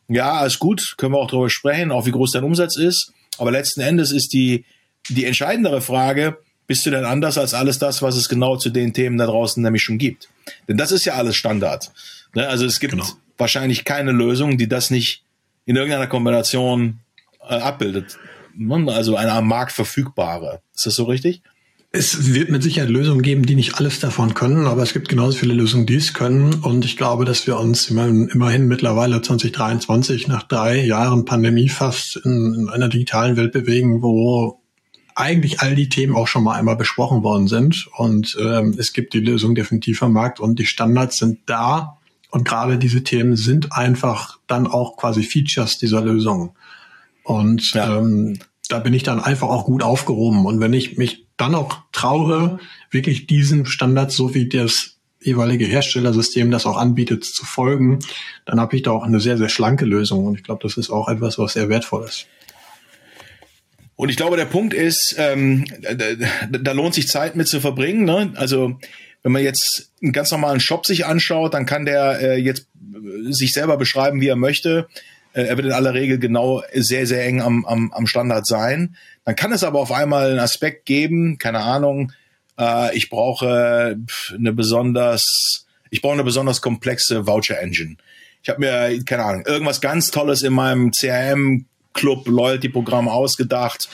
[0.09, 3.13] ja, ist gut, können wir auch darüber sprechen, auch wie groß dein Umsatz ist.
[3.37, 4.65] Aber letzten Endes ist die,
[5.09, 8.93] die entscheidendere Frage, bist du denn anders als alles das, was es genau zu den
[8.93, 10.29] Themen da draußen nämlich schon gibt?
[10.69, 11.91] Denn das ist ja alles Standard.
[12.35, 12.47] Ne?
[12.47, 13.07] Also es gibt genau.
[13.37, 15.23] wahrscheinlich keine Lösung, die das nicht
[15.65, 17.01] in irgendeiner Kombination
[17.49, 18.19] äh, abbildet.
[18.55, 18.93] Ne?
[18.93, 20.61] Also eine am Markt verfügbare.
[20.75, 21.43] Ist das so richtig?
[21.91, 25.39] Es wird mit Sicherheit Lösungen geben, die nicht alles davon können, aber es gibt genauso
[25.39, 26.55] viele Lösungen, die es können.
[26.57, 32.55] Und ich glaube, dass wir uns immerhin mittlerweile 2023 nach drei Jahren Pandemie fast in,
[32.55, 34.61] in einer digitalen Welt bewegen, wo
[35.15, 37.89] eigentlich all die Themen auch schon mal einmal besprochen worden sind.
[37.97, 41.97] Und ähm, es gibt die Lösung definitiv am Markt und die Standards sind da.
[42.31, 46.55] Und gerade diese Themen sind einfach dann auch quasi Features dieser Lösung.
[47.25, 47.97] Und ja.
[47.97, 50.45] ähm, da bin ich dann einfach auch gut aufgehoben.
[50.45, 52.59] Und wenn ich mich dann auch traue,
[52.91, 57.99] wirklich diesen Standard, so wie das jeweilige Herstellersystem das auch anbietet, zu folgen,
[58.45, 60.27] dann habe ich da auch eine sehr, sehr schlanke Lösung.
[60.27, 62.27] Und ich glaube, das ist auch etwas, was sehr wertvoll ist.
[63.97, 68.05] Und ich glaube, der Punkt ist, ähm, da, da lohnt sich Zeit mit zu verbringen.
[68.05, 68.33] Ne?
[68.37, 68.79] Also
[69.25, 72.69] wenn man jetzt einen ganz normalen Shop sich anschaut, dann kann der äh, jetzt
[73.31, 74.87] sich selber beschreiben, wie er möchte.
[75.33, 78.97] Äh, er wird in aller Regel genau sehr, sehr eng am, am, am Standard sein.
[79.29, 82.15] Dann kann es aber auf einmal einen Aspekt geben, keine Ahnung,
[82.59, 83.99] äh, ich brauche
[84.33, 87.99] eine besonders, ich brauche eine besonders komplexe Voucher Engine.
[88.43, 93.91] Ich habe mir, keine Ahnung, irgendwas ganz Tolles in meinem CRM Club Loyalty Programm ausgedacht,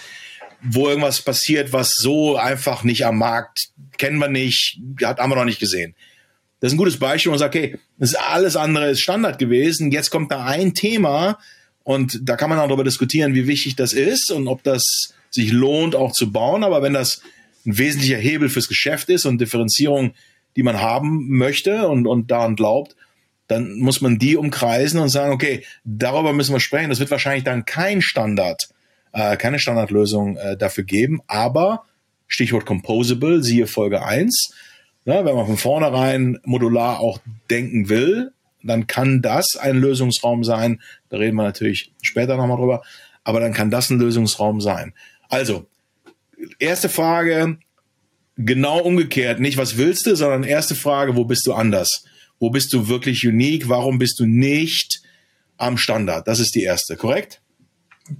[0.62, 5.37] wo irgendwas passiert, was so einfach nicht am Markt kennen wir nicht, hat haben wir
[5.37, 5.97] noch nicht gesehen.
[6.61, 9.41] Das ist ein gutes Beispiel, wo man sagt, okay, das ist alles andere ist Standard
[9.41, 9.91] gewesen.
[9.91, 11.41] Jetzt kommt da ein Thema
[11.85, 15.53] und da kann man auch darüber diskutieren, wie wichtig das ist und ob das sich
[15.53, 16.64] lohnt, auch zu bauen.
[16.64, 17.20] Aber wenn das
[17.66, 20.14] ein wesentlicher Hebel fürs Geschäft ist und Differenzierung,
[20.57, 22.97] die man haben möchte und, und daran glaubt,
[23.47, 26.89] dann muss man die umkreisen und sagen, okay, darüber müssen wir sprechen.
[26.89, 28.70] Das wird wahrscheinlich dann kein Standard,
[29.12, 31.85] äh, keine Standardlösung äh, dafür geben, aber
[32.26, 34.55] Stichwort Composable, siehe Folge 1.
[35.05, 37.18] Ja, wenn man von vornherein modular auch
[37.51, 38.32] denken will,
[38.64, 40.80] dann kann das ein Lösungsraum sein.
[41.08, 42.82] Da reden wir natürlich später nochmal drüber.
[43.22, 44.94] Aber dann kann das ein Lösungsraum sein.
[45.28, 45.66] Also,
[46.58, 47.58] erste Frage,
[48.36, 49.40] genau umgekehrt.
[49.40, 52.04] Nicht, was willst du, sondern erste Frage, wo bist du anders?
[52.38, 53.68] Wo bist du wirklich unique?
[53.68, 55.02] Warum bist du nicht
[55.56, 56.26] am Standard?
[56.26, 57.40] Das ist die erste, korrekt?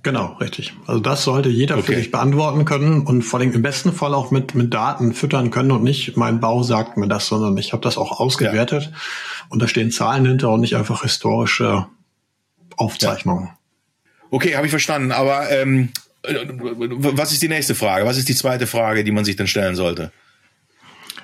[0.03, 0.73] Genau, richtig.
[0.87, 1.87] Also das sollte jeder okay.
[1.87, 5.51] für sich beantworten können und vor allem im besten Fall auch mit, mit Daten füttern
[5.51, 8.99] können und nicht mein Bau sagt mir das, sondern ich habe das auch ausgewertet ja.
[9.51, 11.87] und da stehen Zahlen hinter und nicht einfach historische
[12.77, 13.47] Aufzeichnungen.
[13.47, 13.59] Ja.
[14.31, 15.13] Okay, habe ich verstanden.
[15.13, 15.91] Aber ähm,
[16.23, 18.07] was ist die nächste Frage?
[18.07, 20.13] Was ist die zweite Frage, die man sich dann stellen sollte?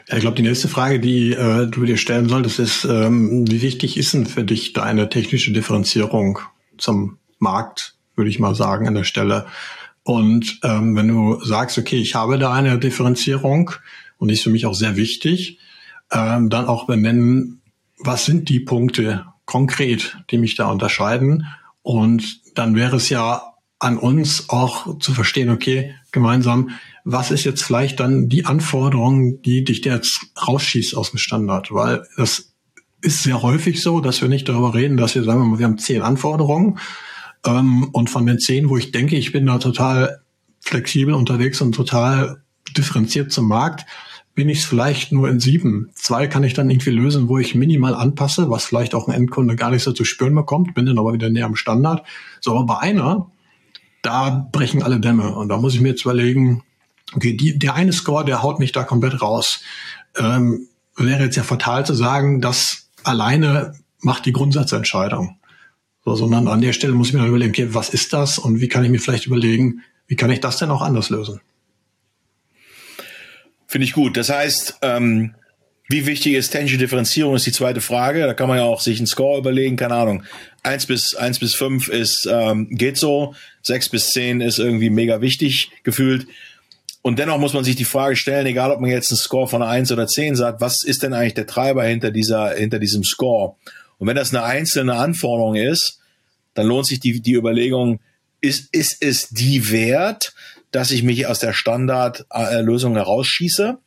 [0.08, 3.62] Ja, ich glaube, die nächste Frage, die äh, du dir stellen solltest, ist, ähm, wie
[3.62, 6.40] wichtig ist denn für dich deine technische Differenzierung
[6.76, 9.46] zum Markt, würde ich mal sagen, an der Stelle.
[10.02, 13.70] Und ähm, wenn du sagst, okay, ich habe da eine Differenzierung
[14.18, 15.58] und die ist für mich auch sehr wichtig,
[16.12, 17.62] ähm, dann auch benennen,
[17.98, 21.46] was sind die Punkte konkret, die mich da unterscheiden.
[21.80, 26.70] Und dann wäre es ja an uns auch zu verstehen, okay, gemeinsam,
[27.04, 31.72] was ist jetzt vielleicht dann die Anforderung, die dich jetzt rausschießt aus dem Standard?
[31.72, 32.52] Weil das
[33.00, 36.02] ist sehr häufig so, dass wir nicht darüber reden, dass wir sagen, wir haben zehn
[36.02, 36.78] Anforderungen
[37.46, 40.20] ähm, und von den zehn, wo ich denke, ich bin da total
[40.60, 42.42] flexibel unterwegs und total
[42.76, 43.86] differenziert zum Markt,
[44.34, 45.90] bin ich es vielleicht nur in sieben.
[45.94, 49.56] Zwei kann ich dann irgendwie lösen, wo ich minimal anpasse, was vielleicht auch ein Endkunde
[49.56, 52.06] gar nicht so zu spüren bekommt, bin dann aber wieder näher am Standard.
[52.40, 53.30] So, aber bei einer,
[54.02, 55.34] da brechen alle Dämme.
[55.34, 56.62] Und da muss ich mir jetzt überlegen,
[57.14, 59.60] okay, die, der eine Score, der haut mich da komplett raus.
[60.16, 65.39] Ähm, wäre jetzt ja fatal zu sagen, das alleine macht die Grundsatzentscheidung.
[66.04, 68.60] So, sondern an der Stelle muss ich mir dann überlegen, okay, was ist das und
[68.60, 71.40] wie kann ich mir vielleicht überlegen, wie kann ich das denn auch anders lösen?
[73.66, 74.16] Finde ich gut.
[74.16, 75.34] Das heißt, ähm,
[75.88, 78.22] wie wichtig ist technische Differenzierung, ist die zweite Frage.
[78.22, 80.22] Da kann man ja auch sich einen Score überlegen, keine Ahnung.
[80.62, 83.34] Eins bis, eins bis fünf ist, ähm, geht so.
[83.62, 86.26] Sechs bis zehn ist irgendwie mega wichtig gefühlt.
[87.02, 89.62] Und dennoch muss man sich die Frage stellen, egal ob man jetzt einen Score von
[89.62, 93.04] einer 1 oder 10 sagt, was ist denn eigentlich der Treiber hinter dieser, hinter diesem
[93.04, 93.56] Score?
[94.00, 96.00] Und wenn das eine einzelne Anforderung ist,
[96.54, 98.00] dann lohnt sich die, die Überlegung,
[98.40, 100.34] ist, ist es die wert,
[100.72, 103.78] dass ich mich aus der Standardlösung herausschieße?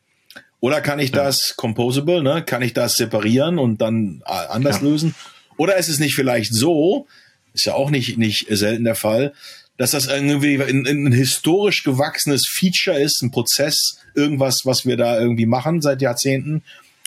[0.59, 2.43] Oder kann ich das composable, ne?
[2.45, 4.83] Kann ich das separieren und dann äh, anders ja.
[4.83, 5.15] lösen?
[5.57, 7.07] Oder ist es nicht vielleicht so,
[7.53, 9.33] ist ja auch nicht, nicht selten der Fall,
[9.77, 15.19] dass das irgendwie ein, ein historisch gewachsenes Feature ist, ein Prozess, irgendwas, was wir da
[15.19, 16.63] irgendwie machen seit Jahrzehnten.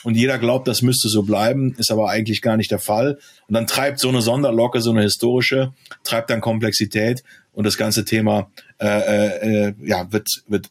[0.07, 3.18] Und jeder glaubt, das müsste so bleiben, ist aber eigentlich gar nicht der Fall.
[3.48, 5.72] Und dann treibt so eine Sonderlocke, so eine historische,
[6.04, 8.48] treibt dann Komplexität und das ganze Thema
[8.80, 10.68] äh, äh, ja, wird, wird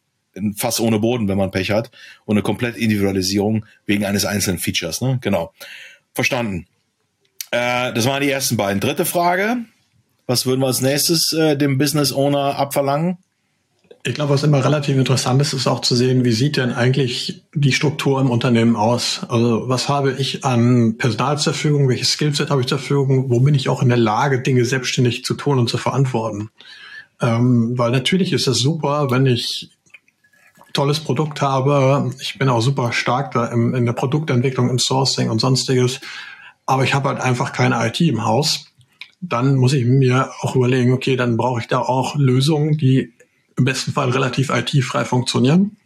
[0.55, 1.91] fast ohne Boden, wenn man Pech hat.
[2.23, 5.01] Und eine komplett Individualisierung wegen eines einzelnen Features.
[5.01, 5.19] Ne?
[5.19, 5.51] Genau.
[6.13, 6.67] Verstanden.
[7.51, 8.79] Äh, das waren die ersten beiden.
[8.79, 9.57] Dritte Frage.
[10.27, 13.17] Was würden wir als nächstes äh, dem Business Owner abverlangen?
[14.07, 17.43] Ich glaube, was immer relativ interessant ist, ist auch zu sehen, wie sieht denn eigentlich
[17.55, 19.21] die Struktur im Unternehmen aus?
[19.29, 21.89] Also was habe ich an Personal zur Verfügung?
[21.89, 23.31] Welches Skillset habe ich zur Verfügung?
[23.31, 26.51] Wo bin ich auch in der Lage, Dinge selbstständig zu tun und zu verantworten?
[27.19, 29.71] Ähm, weil natürlich ist es super, wenn ich
[30.73, 32.11] tolles Produkt habe.
[32.19, 35.99] Ich bin auch super stark da im, in der Produktentwicklung, im Sourcing und sonstiges.
[36.67, 38.67] Aber ich habe halt einfach keine IT im Haus
[39.29, 43.13] dann muss ich mir auch überlegen, okay, dann brauche ich da auch Lösungen, die
[43.57, 45.77] im besten Fall relativ IT-frei funktionieren.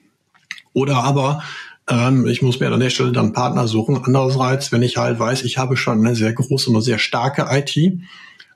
[0.73, 1.43] Oder aber
[1.89, 4.01] ähm, ich muss mir an der Stelle dann Partner suchen.
[4.03, 7.47] Andererseits, wenn ich halt weiß, ich habe schon eine sehr große und eine sehr starke
[7.49, 7.99] IT,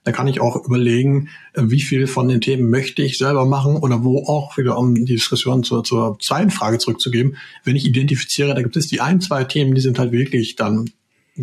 [0.04, 3.78] dann kann ich auch überlegen, äh, wie viel von den Themen möchte ich selber machen
[3.78, 8.54] oder wo auch wieder, um die Diskussion zur, zur zweiten Frage zurückzugeben, wenn ich identifiziere,
[8.54, 10.90] da gibt es die ein, zwei Themen, die sind halt wirklich dann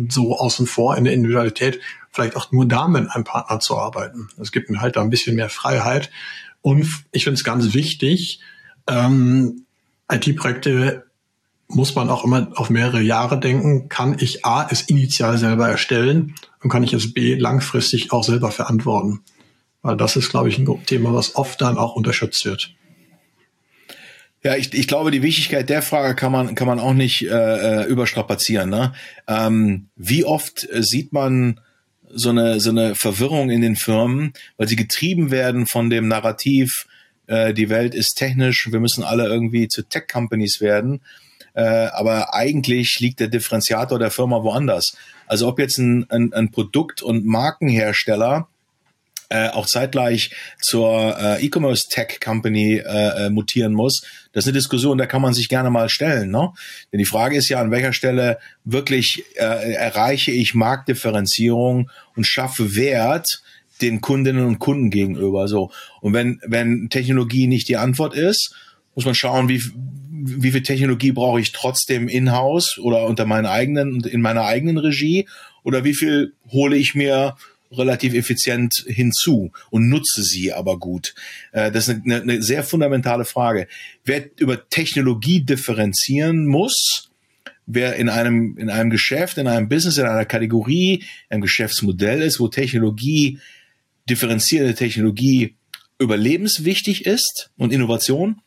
[0.09, 1.79] so außen vor in der Individualität,
[2.11, 4.29] vielleicht auch nur da mit einem Partner zu arbeiten.
[4.39, 6.09] Es gibt mir halt da ein bisschen mehr Freiheit.
[6.61, 8.39] Und ich finde es ganz wichtig,
[8.87, 9.65] ähm,
[10.11, 11.05] IT-Projekte
[11.67, 13.89] muss man auch immer auf mehrere Jahre denken.
[13.89, 18.51] Kann ich A, es initial selber erstellen und kann ich es B, langfristig auch selber
[18.51, 19.21] verantworten?
[19.81, 22.75] Weil das ist, glaube ich, ein Thema, was oft dann auch unterstützt wird.
[24.43, 27.83] Ja, ich, ich glaube, die Wichtigkeit der Frage kann man, kann man auch nicht äh,
[27.83, 28.69] äh überstrapazieren.
[28.69, 28.93] Ne?
[29.27, 31.59] Ähm, wie oft sieht man
[32.13, 36.87] so eine, so eine Verwirrung in den Firmen, weil sie getrieben werden von dem Narrativ,
[37.27, 41.01] äh, die Welt ist technisch, wir müssen alle irgendwie zu Tech-Companies werden.
[41.53, 44.95] Äh, aber eigentlich liegt der Differenziator der Firma woanders.
[45.27, 48.47] Also ob jetzt ein, ein, ein Produkt- und Markenhersteller
[49.31, 54.03] äh, auch zeitgleich zur äh, E-Commerce Tech Company äh, äh, mutieren muss,
[54.33, 56.31] das ist eine Diskussion, da kann man sich gerne mal stellen.
[56.31, 56.51] Ne?
[56.91, 62.75] Denn die Frage ist ja, an welcher Stelle wirklich äh, erreiche ich Marktdifferenzierung und schaffe
[62.75, 63.41] Wert
[63.81, 65.47] den Kundinnen und Kunden gegenüber.
[65.47, 65.71] So
[66.01, 68.53] und wenn wenn Technologie nicht die Antwort ist,
[68.95, 69.63] muss man schauen, wie
[70.23, 75.27] wie viel Technologie brauche ich trotzdem in-house oder unter meinen eigenen in meiner eigenen Regie
[75.63, 77.35] oder wie viel hole ich mir
[77.71, 81.13] relativ effizient hinzu und nutze sie aber gut?
[81.51, 83.67] Äh, das ist eine, eine sehr fundamentale Frage.
[84.03, 87.09] Wer über Technologie differenzieren muss,
[87.65, 92.39] wer in einem, in einem Geschäft, in einem Business, in einer Kategorie, ein Geschäftsmodell ist,
[92.39, 93.39] wo Technologie,
[94.09, 95.55] differenzierende Technologie
[95.99, 98.41] überlebenswichtig ist und Innovation,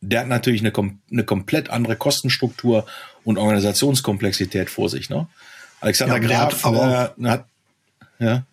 [0.00, 0.72] der hat natürlich eine,
[1.10, 2.86] eine komplett andere Kostenstruktur
[3.24, 5.08] und Organisationskomplexität vor sich.
[5.10, 5.28] Ne?
[5.80, 7.46] Alexander ja, Graf hat, aber, äh, hat
[8.22, 8.44] ja.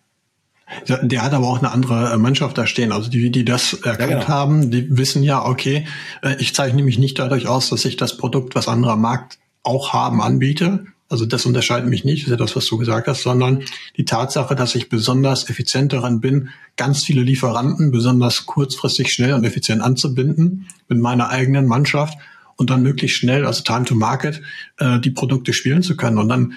[1.02, 2.92] Der hat aber auch eine andere äh, Mannschaft da stehen.
[2.92, 4.28] Also die, die das erkannt ja, genau.
[4.28, 5.86] haben, die wissen ja, okay,
[6.22, 9.92] äh, ich zeichne mich nicht dadurch aus, dass ich das Produkt, was anderer Markt auch
[9.92, 10.84] haben, anbiete.
[11.08, 13.64] Also das unterscheidet mich nicht, das ist ja das, was du gesagt hast, sondern
[13.96, 19.44] die Tatsache, dass ich besonders effizient daran bin, ganz viele Lieferanten besonders kurzfristig schnell und
[19.44, 22.16] effizient anzubinden mit meiner eigenen Mannschaft
[22.54, 24.40] und dann möglichst schnell, also Time to Market,
[24.78, 26.18] äh, die Produkte spielen zu können.
[26.18, 26.52] Und dann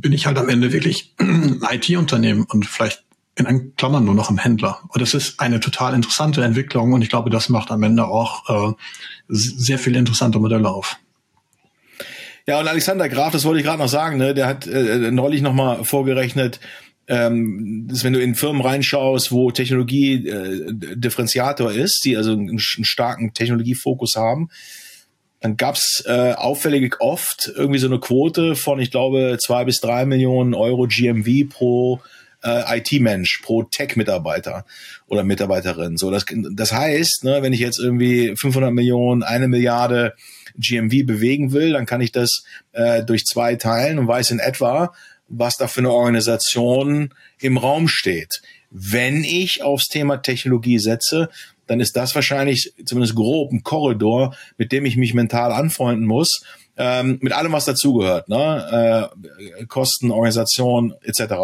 [0.00, 3.04] bin ich halt am Ende wirklich ein IT-Unternehmen und vielleicht
[3.36, 4.80] in Klammern nur noch ein Händler.
[4.88, 8.72] Und das ist eine total interessante Entwicklung und ich glaube, das macht am Ende auch
[8.72, 8.74] äh,
[9.28, 10.96] sehr viele interessante Modelle auf.
[12.46, 15.40] Ja, und Alexander Graf, das wollte ich gerade noch sagen, ne, der hat äh, neulich
[15.40, 16.60] nochmal vorgerechnet,
[17.08, 22.50] ähm, dass wenn du in Firmen reinschaust, wo Technologie äh, Differenziator ist, die also einen,
[22.50, 24.50] einen starken Technologiefokus haben,
[25.44, 30.06] dann gab's äh, auffällig oft irgendwie so eine Quote von, ich glaube, zwei bis drei
[30.06, 32.00] Millionen Euro GMV pro
[32.42, 34.64] äh, IT-Mensch, pro Tech-Mitarbeiter
[35.06, 35.98] oder Mitarbeiterin.
[35.98, 40.14] So, das, das heißt, ne, wenn ich jetzt irgendwie 500 Millionen, eine Milliarde
[40.56, 44.94] GMV bewegen will, dann kann ich das äh, durch zwei teilen und weiß in etwa,
[45.28, 48.40] was da für eine Organisation im Raum steht.
[48.70, 51.28] Wenn ich aufs Thema Technologie setze,
[51.66, 56.44] dann ist das wahrscheinlich zumindest grob ein Korridor, mit dem ich mich mental anfreunden muss,
[56.76, 59.10] ähm, mit allem, was dazugehört, ne?
[59.60, 61.34] äh, Kosten, Organisation etc.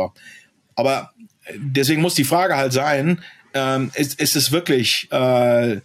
[0.75, 1.11] Aber
[1.57, 3.23] deswegen muss die Frage halt sein,
[3.55, 5.77] ähm, ist, ist es wirklich, äh,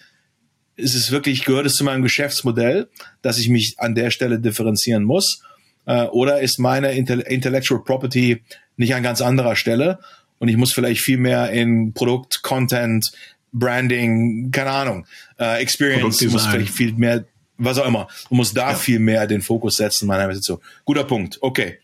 [0.78, 2.90] ist es wirklich, gehört es zu meinem Geschäftsmodell,
[3.22, 5.42] dass ich mich an der Stelle differenzieren muss?
[5.86, 8.44] Äh, oder ist meine Intellectual Property
[8.78, 10.00] nicht an ganz anderer Stelle?
[10.38, 13.12] Und ich muss vielleicht viel mehr in Produkt, Content,
[13.58, 15.08] Branding, keine Ahnung,
[15.40, 17.26] äh, Experience, muss vielleicht viel mehr,
[17.58, 18.76] was auch immer, und muss da ja.
[18.76, 20.60] viel mehr den Fokus setzen, meiner Investition.
[20.84, 21.38] Guter Punkt.
[21.42, 21.80] Okay.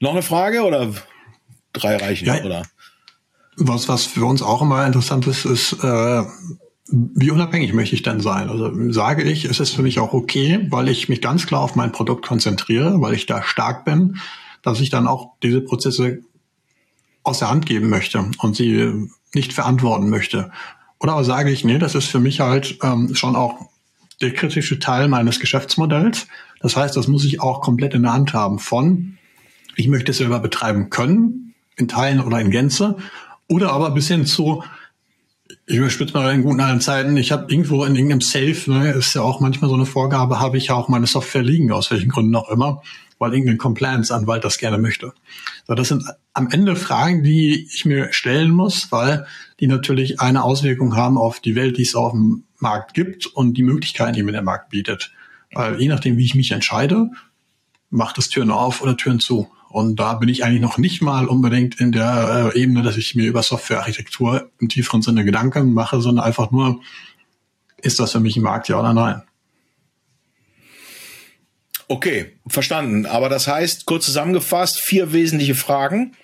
[0.00, 0.92] Noch eine Frage oder
[1.72, 2.62] drei reichen, ja, oder?
[3.56, 6.22] Was, was für uns auch immer interessant ist, ist, äh,
[6.88, 8.48] wie unabhängig möchte ich denn sein?
[8.48, 11.76] Also sage ich, es ist für mich auch okay, weil ich mich ganz klar auf
[11.76, 14.18] mein Produkt konzentriere, weil ich da stark bin,
[14.62, 16.20] dass ich dann auch diese Prozesse
[17.22, 20.50] aus der Hand geben möchte und sie nicht verantworten möchte.
[20.98, 23.68] Oder aber sage ich, nee, das ist für mich halt ähm, schon auch
[24.20, 26.26] der kritische Teil meines Geschäftsmodells.
[26.60, 29.18] Das heißt, das muss ich auch komplett in der Hand haben von,
[29.76, 32.96] ich möchte es selber betreiben können, in Teilen oder in Gänze,
[33.48, 34.64] oder aber bis hin zu,
[35.66, 39.14] ich überspitze mal in guten alten Zeiten, ich habe irgendwo in irgendeinem Safe, ne, ist
[39.14, 42.08] ja auch manchmal so eine Vorgabe, habe ich ja auch meine Software liegen, aus welchen
[42.08, 42.82] Gründen auch immer,
[43.18, 45.12] weil irgendein Compliance-Anwalt das gerne möchte.
[45.66, 46.04] So, das sind
[46.34, 49.26] am Ende Fragen, die ich mir stellen muss, weil
[49.60, 53.54] die natürlich eine Auswirkung haben auf die Welt, die es auf dem Markt gibt und
[53.54, 55.12] die Möglichkeiten, die mir der Markt bietet.
[55.52, 57.10] Weil je nachdem, wie ich mich entscheide,
[57.88, 59.48] macht es Türen auf oder Türen zu.
[59.68, 63.14] Und da bin ich eigentlich noch nicht mal unbedingt in der äh, Ebene, dass ich
[63.14, 66.80] mir über Softwarearchitektur im tieferen Sinne Gedanken mache, sondern einfach nur,
[67.78, 69.22] ist das für mich ein Markt, ja oder nein?
[71.94, 73.06] Okay, verstanden.
[73.06, 76.16] Aber das heißt, kurz zusammengefasst, vier wesentliche Fragen.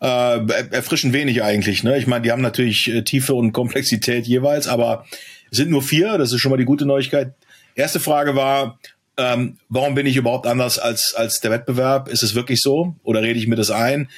[0.00, 0.40] Äh,
[0.72, 1.84] erfrischen wenig eigentlich.
[1.84, 1.96] Ne?
[1.96, 5.06] Ich meine, die haben natürlich äh, Tiefe und Komplexität jeweils, aber
[5.52, 6.18] es sind nur vier.
[6.18, 7.34] Das ist schon mal die gute Neuigkeit.
[7.76, 8.80] Erste Frage war,
[9.16, 12.08] ähm, warum bin ich überhaupt anders als, als der Wettbewerb?
[12.08, 12.96] Ist es wirklich so?
[13.04, 14.10] Oder rede ich mir das ein?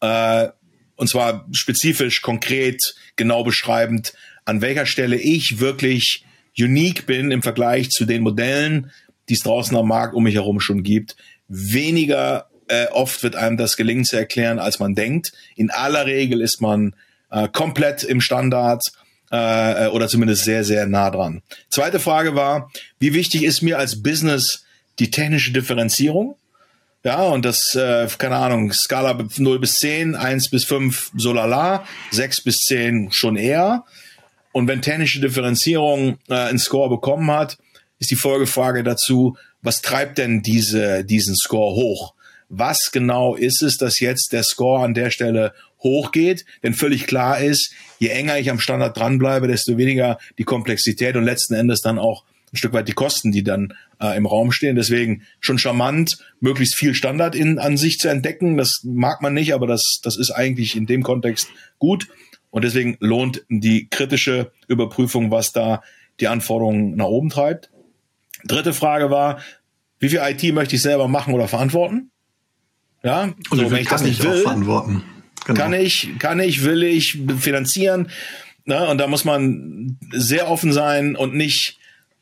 [0.00, 0.48] Äh,
[0.96, 4.12] und zwar spezifisch, konkret, genau beschreibend,
[4.44, 6.24] an welcher Stelle ich wirklich
[6.58, 8.90] unique bin im Vergleich zu den Modellen,
[9.28, 11.16] die es draußen am Markt um mich herum schon gibt.
[11.48, 15.32] Weniger äh, oft wird einem das gelingen zu erklären, als man denkt.
[15.56, 16.94] In aller Regel ist man
[17.30, 18.82] äh, komplett im Standard
[19.30, 21.42] äh, oder zumindest sehr, sehr nah dran.
[21.70, 24.64] Zweite Frage war, wie wichtig ist mir als Business
[24.98, 26.36] die technische Differenzierung?
[27.04, 31.86] Ja, und das, äh, keine Ahnung, Skala 0 bis 10, 1 bis 5 so lala,
[32.10, 33.84] 6 bis 10 schon eher.
[34.52, 37.58] Und wenn technische Differenzierung äh, einen Score bekommen hat,
[37.98, 42.14] ist die Folgefrage dazu, was treibt denn diese, diesen Score hoch?
[42.48, 46.46] Was genau ist es, dass jetzt der Score an der Stelle hochgeht?
[46.62, 51.24] Denn völlig klar ist, je enger ich am Standard dranbleibe, desto weniger die Komplexität und
[51.24, 54.76] letzten Endes dann auch ein Stück weit die Kosten, die dann äh, im Raum stehen.
[54.76, 58.56] Deswegen schon charmant, möglichst viel Standard in, an sich zu entdecken.
[58.56, 62.08] Das mag man nicht, aber das, das ist eigentlich in dem Kontext gut.
[62.50, 65.82] Und deswegen lohnt die kritische Überprüfung, was da
[66.20, 67.70] die Anforderungen nach oben treibt.
[68.48, 69.40] Dritte Frage war,
[70.00, 72.10] wie viel IT möchte ich selber machen oder verantworten?
[73.02, 75.04] Ja, und so, wenn ich das nicht will, verantworten.
[75.46, 75.60] Genau.
[75.60, 78.10] kann ich, kann ich, will ich finanzieren.
[78.64, 78.86] Ne?
[78.88, 81.78] Und da muss man sehr offen sein und nicht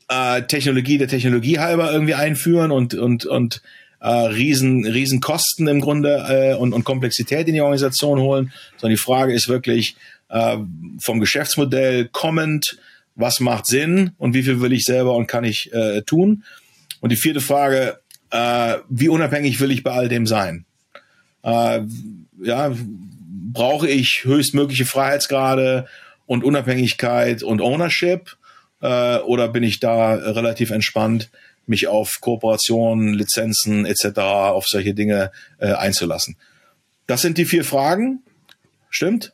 [0.09, 3.62] äh, Technologie der Technologie halber irgendwie einführen und und und
[4.01, 8.95] äh, riesen riesen Kosten im Grunde äh, und und Komplexität in die Organisation holen, sondern
[8.95, 9.97] die Frage ist wirklich
[10.29, 10.59] äh,
[11.01, 12.79] vom Geschäftsmodell kommend
[13.17, 16.45] was macht Sinn und wie viel will ich selber und kann ich äh, tun.
[17.01, 17.99] Und die vierte Frage,
[18.31, 20.67] äh, wie unabhängig will ich bei all dem sein?
[21.43, 21.81] Äh,
[22.43, 22.73] ja,
[23.53, 25.87] brauche ich höchstmögliche Freiheitsgrade
[26.27, 28.37] und Unabhängigkeit und Ownership
[28.83, 31.31] äh, oder bin ich da relativ entspannt,
[31.67, 36.37] mich auf Kooperationen, Lizenzen etc., auf solche Dinge äh, einzulassen?
[37.07, 38.23] Das sind die vier Fragen.
[38.91, 39.33] Stimmt?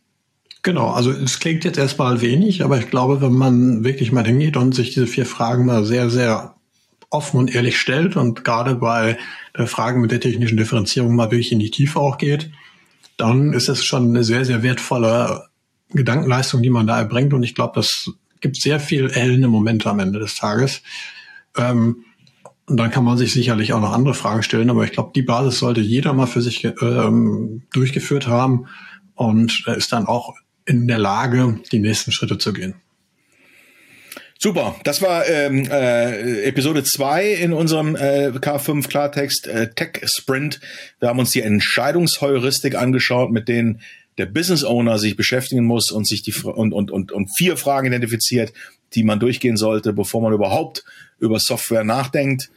[0.62, 4.56] Genau, also es klingt jetzt erstmal wenig, aber ich glaube, wenn man wirklich mal hingeht
[4.56, 6.54] und sich diese vier Fragen mal sehr, sehr
[7.10, 9.18] offen und ehrlich stellt und gerade bei
[9.56, 12.50] der Frage mit der technischen Differenzierung mal wirklich in die Tiefe auch geht,
[13.16, 15.48] dann ist es schon eine sehr, sehr wertvolle
[15.90, 17.34] Gedankenleistung, die man da erbringt.
[17.34, 18.10] Und ich glaube, das
[18.40, 20.82] gibt sehr viel erhellende Momente am Ende des Tages.
[21.56, 22.04] Ähm,
[22.66, 25.22] und dann kann man sich sicherlich auch noch andere Fragen stellen, aber ich glaube, die
[25.22, 28.66] Basis sollte jeder mal für sich ähm, durchgeführt haben
[29.14, 30.34] und ist dann auch
[30.66, 32.74] in der Lage, die nächsten Schritte zu gehen.
[34.38, 40.58] Super, das war ähm, äh, Episode 2 in unserem äh, K5 Klartext äh, Tech Sprint.
[40.98, 43.82] Wir haben uns die Entscheidungsheuristik angeschaut, mit denen
[44.18, 47.86] der Business Owner sich beschäftigen muss und sich die und, und, und, und vier Fragen
[47.86, 48.52] identifiziert,
[48.94, 50.84] die man durchgehen sollte, bevor man überhaupt
[51.20, 52.50] über Software nachdenkt.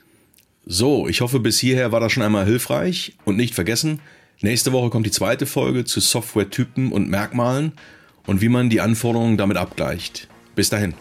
[0.65, 3.99] So, ich hoffe, bis hierher war das schon einmal hilfreich und nicht vergessen,
[4.41, 7.73] nächste Woche kommt die zweite Folge zu Softwaretypen und Merkmalen
[8.25, 10.27] und wie man die Anforderungen damit abgleicht.
[10.55, 10.93] Bis dahin.